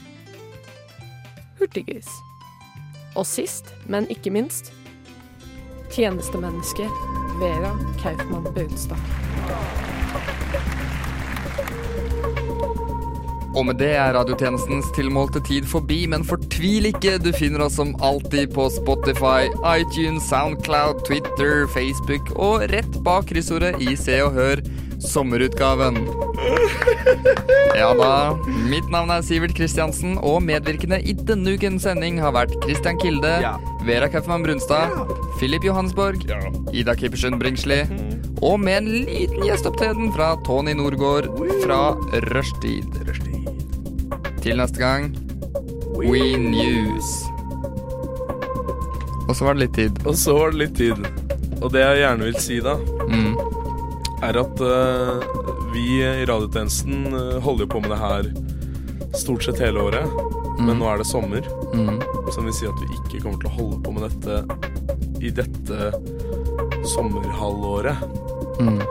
Hurtiggris. 1.60 2.08
Og 3.16 3.26
sist, 3.28 3.74
men 3.92 4.08
ikke 4.10 4.32
minst, 4.32 4.72
tjenestemenneske 5.92 6.88
Vera 7.42 7.76
Kaufmann 8.00 8.54
Bautstad. 8.56 9.81
Og 13.52 13.66
med 13.68 13.82
det 13.82 13.92
er 14.00 14.14
radiotjenestens 14.16 14.88
tilmålte 14.96 15.42
tid 15.44 15.66
forbi, 15.68 16.06
men 16.12 16.24
fortvil 16.28 16.88
ikke, 16.92 17.18
du 17.20 17.32
finner 17.36 17.66
oss 17.66 17.76
som 17.80 17.92
alltid 18.00 18.54
på 18.56 18.70
Spotify, 18.72 19.50
iTunes, 19.68 20.24
Soundcloud, 20.30 21.04
Twitter, 21.08 21.66
Facebook 21.74 22.32
og 22.38 22.70
rett 22.72 23.02
bak 23.04 23.28
kryssordet 23.32 23.76
i 23.84 23.98
Se 24.00 24.22
og 24.24 24.38
Hør, 24.38 24.64
sommerutgaven. 25.04 26.00
Ja 27.76 27.90
da, 27.98 28.14
mitt 28.70 28.88
navn 28.94 29.12
er 29.14 29.24
Sivert 29.26 29.56
Kristiansen, 29.58 30.18
og 30.22 30.44
medvirkende 30.46 31.02
i 31.04 31.16
denne 31.18 31.56
ukens 31.58 31.88
sending 31.88 32.22
har 32.22 32.36
vært 32.36 32.56
Christian 32.66 33.00
Kilde, 33.02 33.34
Vera 33.88 34.10
Kaufmann 34.12 34.46
Brunstad, 34.46 34.96
Philip 35.40 35.66
Johannesborg, 35.66 36.24
Ida 36.76 36.96
Kippersund 36.96 37.42
Bringsli, 37.42 37.82
og 38.42 38.62
med 38.62 38.84
en 38.84 38.92
liten 39.10 39.44
gjesteopptreden 39.48 40.14
fra 40.16 40.34
Tony 40.48 40.78
Norgård 40.78 41.30
fra 41.66 41.84
Rushtid. 42.32 43.31
Til 44.42 44.58
neste 44.58 44.82
gang 44.82 45.12
We 46.02 46.22
News. 46.42 47.10
Og 49.30 49.36
så 49.38 49.46
var 49.46 49.56
det 49.56 49.68
litt 49.68 49.76
tid. 49.78 50.00
Og 50.08 50.16
så 50.18 50.34
var 50.36 50.52
det 50.52 50.60
litt 50.64 50.76
tid. 50.80 51.06
Og 51.62 51.70
det 51.72 51.84
jeg 51.84 52.00
gjerne 52.02 52.28
vil 52.28 52.40
si 52.42 52.58
da, 52.64 52.76
Mm. 53.12 53.36
er 54.24 54.38
at 54.42 54.62
uh, 54.62 55.22
vi 55.74 56.02
i 56.04 56.26
radiotjenesten 56.28 57.08
eh, 57.14 57.40
holder 57.42 57.66
jo 57.66 57.70
på 57.72 57.80
med 57.82 57.90
det 57.94 57.98
her 58.02 58.28
stort 59.18 59.44
sett 59.46 59.60
hele 59.60 59.80
året. 59.82 60.10
Men 60.60 60.78
nå 60.80 60.86
er 60.92 60.98
det 61.02 61.08
sommer, 61.08 61.42
Mm. 61.74 62.02
som 62.32 62.46
vil 62.46 62.54
si 62.54 62.66
at 62.68 62.76
vi 62.82 62.88
ikke 62.98 63.22
kommer 63.24 63.40
til 63.42 63.50
å 63.50 63.56
holde 63.56 63.80
på 63.84 63.94
med 63.94 64.10
dette 64.10 64.44
i 65.22 65.30
dette 65.32 65.92
sommerhalvåret. 66.92 67.98
Mm. 68.60 68.82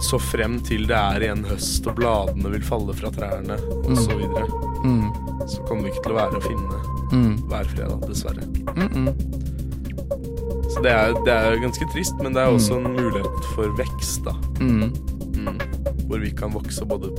Så 0.00 0.18
frem 0.18 0.58
til 0.64 0.86
det 0.88 0.96
er 0.96 1.26
igjen 1.26 1.44
høst 1.44 1.86
og 1.90 1.98
bladene 1.98 2.50
vil 2.54 2.64
falle 2.64 2.94
fra 2.96 3.10
trærne 3.14 3.58
og 3.84 3.96
så 4.00 4.16
videre. 4.16 4.46
Mm. 4.84 5.10
Så 5.46 5.60
kommer 5.68 5.84
vi 5.84 5.92
ikke 5.92 6.06
til 6.06 6.14
å 6.16 6.20
være 6.22 6.40
å 6.40 6.46
finne 6.48 6.80
Mm. 7.10 7.36
hver 7.50 7.64
fredag, 7.64 8.00
dessverre. 8.08 8.44
Mm 8.76 8.88
-mm. 8.88 9.14
Så 10.70 10.80
det 10.82 10.90
er, 10.90 11.12
det 11.24 11.32
er 11.32 11.56
ganske 11.58 11.86
trist, 11.92 12.14
men 12.22 12.32
det 12.34 12.42
er 12.42 12.46
også 12.46 12.76
en 12.76 12.92
mulighet 12.92 13.44
for 13.54 13.68
vekst, 13.76 14.24
da. 14.24 14.32
Mm. 14.60 14.92
Mm. 15.34 15.58
Hvor 16.06 16.18
vi 16.18 16.30
kan 16.30 16.52
vokse 16.54 16.84
både 16.86 17.10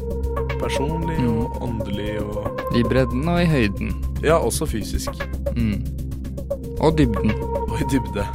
personlig 0.60 1.20
og 1.28 1.62
åndelig 1.62 2.22
og 2.22 2.62
I 2.76 2.84
bredden 2.84 3.28
og 3.28 3.42
i 3.42 3.46
høyden. 3.46 4.06
Ja, 4.24 4.38
også 4.38 4.66
fysisk. 4.66 5.10
Mm. 5.56 5.84
Og 6.80 6.98
dybden. 6.98 7.32
Og 7.70 7.82
i 7.82 7.84
dybde. 7.92 8.26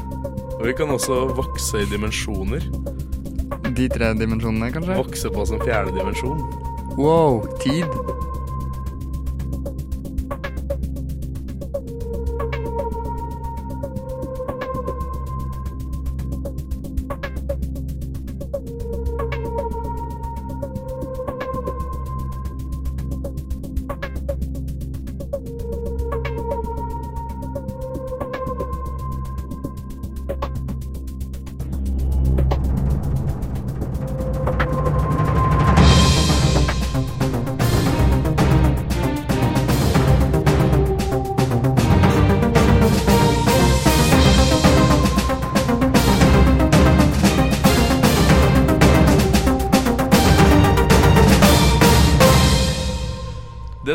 Og 0.61 0.67
vi 0.67 0.73
kan 0.73 0.89
også 0.89 1.35
vokse 1.37 1.81
i 1.83 1.85
dimensjoner. 1.85 2.61
De 3.77 3.89
tre 3.93 4.15
dimensjonene, 4.17 4.71
kanskje? 4.73 4.97
Vokse 4.97 5.33
på 5.35 5.43
som 5.49 5.61
fjerde 5.61 5.93
dimensjon. 5.93 6.41
Wow, 6.97 7.43
tid. 7.61 7.85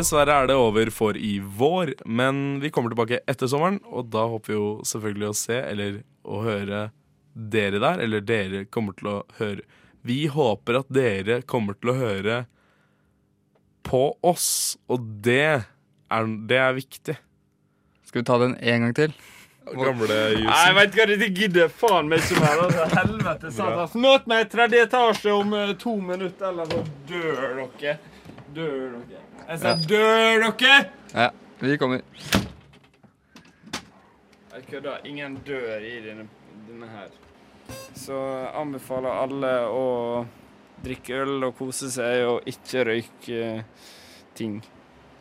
Dessverre 0.02 0.34
er 0.34 0.48
det 0.50 0.54
over 0.58 0.88
for 0.90 1.14
i 1.14 1.36
vår, 1.38 1.92
men 2.10 2.58
vi 2.62 2.72
kommer 2.74 2.90
tilbake 2.90 3.20
etter 3.30 3.46
sommeren, 3.46 3.76
og 3.86 4.08
da 4.10 4.24
håper 4.32 4.50
vi 4.50 4.56
jo 4.56 4.70
selvfølgelig 4.88 5.28
å 5.28 5.36
se 5.38 5.58
eller 5.62 6.00
å 6.26 6.40
høre 6.42 6.80
dere 7.32 7.78
der, 7.78 8.02
eller 8.02 8.24
dere 8.26 8.64
kommer 8.66 8.96
til 8.98 9.12
å 9.12 9.14
høre 9.38 9.62
Vi 10.02 10.24
håper 10.26 10.80
at 10.80 10.90
dere 10.90 11.38
kommer 11.46 11.78
til 11.78 11.92
å 11.92 11.96
høre 12.00 12.40
på 13.86 14.02
oss, 14.26 14.74
og 14.90 15.06
det 15.22 15.62
er, 15.62 16.34
det 16.50 16.58
er 16.58 16.74
viktig. 16.74 17.16
Skal 18.08 18.24
vi 18.24 18.26
ta 18.26 18.42
den 18.42 18.58
en 18.58 18.88
gang 18.88 18.98
til? 18.98 19.14
Gamle 19.70 20.18
jusen. 20.34 20.50
Nei, 20.50 20.86
ikke 20.88 21.06
hva, 21.06 21.18
det 21.22 21.30
gidder 21.30 21.70
faen 21.70 22.10
meg 22.10 22.26
ikke 22.26 22.42
mer. 22.42 22.64
Altså. 22.66 22.88
Helvete 22.98 23.54
satans. 23.54 23.98
Møt 24.02 24.26
meg 24.30 24.48
i 24.48 24.50
tredje 24.50 24.86
etasje 24.88 25.34
om 25.38 25.54
eh, 25.58 25.76
to 25.78 25.94
minutter, 26.02 26.48
eller 26.50 26.66
så 26.74 26.82
dør 27.10 27.68
dere. 27.78 28.00
Dør 28.50 28.96
dere. 28.98 29.21
Jeg 29.52 29.58
sa 29.60 29.68
Ja. 29.68 29.74
dør 29.76 30.46
dere! 30.56 30.76
Ja, 31.12 31.28
vi 31.60 31.76
kommer. 31.76 32.00
Jeg 34.52 34.66
kødder. 34.70 35.00
Ingen 35.04 35.34
dør 35.46 35.80
i 35.84 35.98
denne, 36.04 36.24
denne 36.68 36.88
her. 36.88 37.10
Så 37.96 38.16
anbefaler 38.58 39.12
alle 39.22 39.50
å 39.68 39.82
drikke 40.82 41.20
øl 41.22 41.44
og 41.46 41.54
kose 41.58 41.90
seg 41.92 42.24
og 42.26 42.48
ikke 42.48 42.84
røyke 42.88 43.64
ting. 44.34 44.62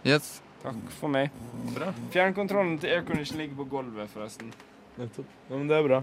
Yes. 0.08 0.40
Takk 0.64 0.80
for 1.00 1.10
meg. 1.12 1.30
Bra. 1.76 1.92
Fjernkontrollen 2.14 2.80
til 2.82 2.90
aircondition 2.96 3.38
ligger 3.42 3.56
på 3.64 3.68
gulvet, 3.70 4.10
forresten. 4.14 4.52
Nettopp. 4.98 5.26
Ja, 5.50 5.56
men 5.58 5.68
det 5.70 5.78
er 5.78 5.88
bra. 5.88 6.02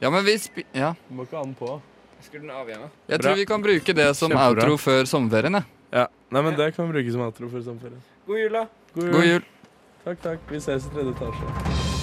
Ja, 0.00 0.10
men 0.14 0.24
vi 0.24 0.36
spi... 0.38 0.64
Ja. 0.76 0.92
Du 1.08 1.14
må 1.18 1.24
ikke 1.26 1.36
ha 1.40 1.44
den 1.44 1.56
på. 1.58 1.80
Skru 2.22 2.40
den 2.40 2.50
av 2.54 2.68
igjen, 2.70 2.84
da. 2.86 2.90
Jeg 3.14 3.20
tror 3.22 3.34
vi 3.38 3.46
kan 3.50 3.62
bruke 3.62 3.94
det 3.94 4.08
som 4.18 4.30
Kjempebra. 4.30 4.48
outro 4.64 4.78
før 4.78 5.04
sommerferien, 5.10 5.58
jeg. 5.60 5.64
Ja. 5.66 5.74
Nei, 6.30 6.42
men 6.42 6.56
det 6.56 6.74
kan 6.76 6.86
vi 6.86 6.92
bruke 6.92 7.12
som 7.12 7.20
outro 7.24 7.48
for 7.48 7.62
sommerferien. 7.64 8.02
God 8.26 8.38
jul, 8.38 8.52
da. 8.52 8.66
God 8.94 9.12
God 9.12 9.24
jul. 9.24 9.44
Takk, 10.04 10.22
takk. 10.22 10.50
Vi 10.50 10.60
ses 10.60 10.84
i 10.86 10.90
tredje 10.92 11.10
etasje. 11.16 11.96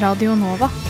Radio 0.00 0.34
Nova. 0.34 0.89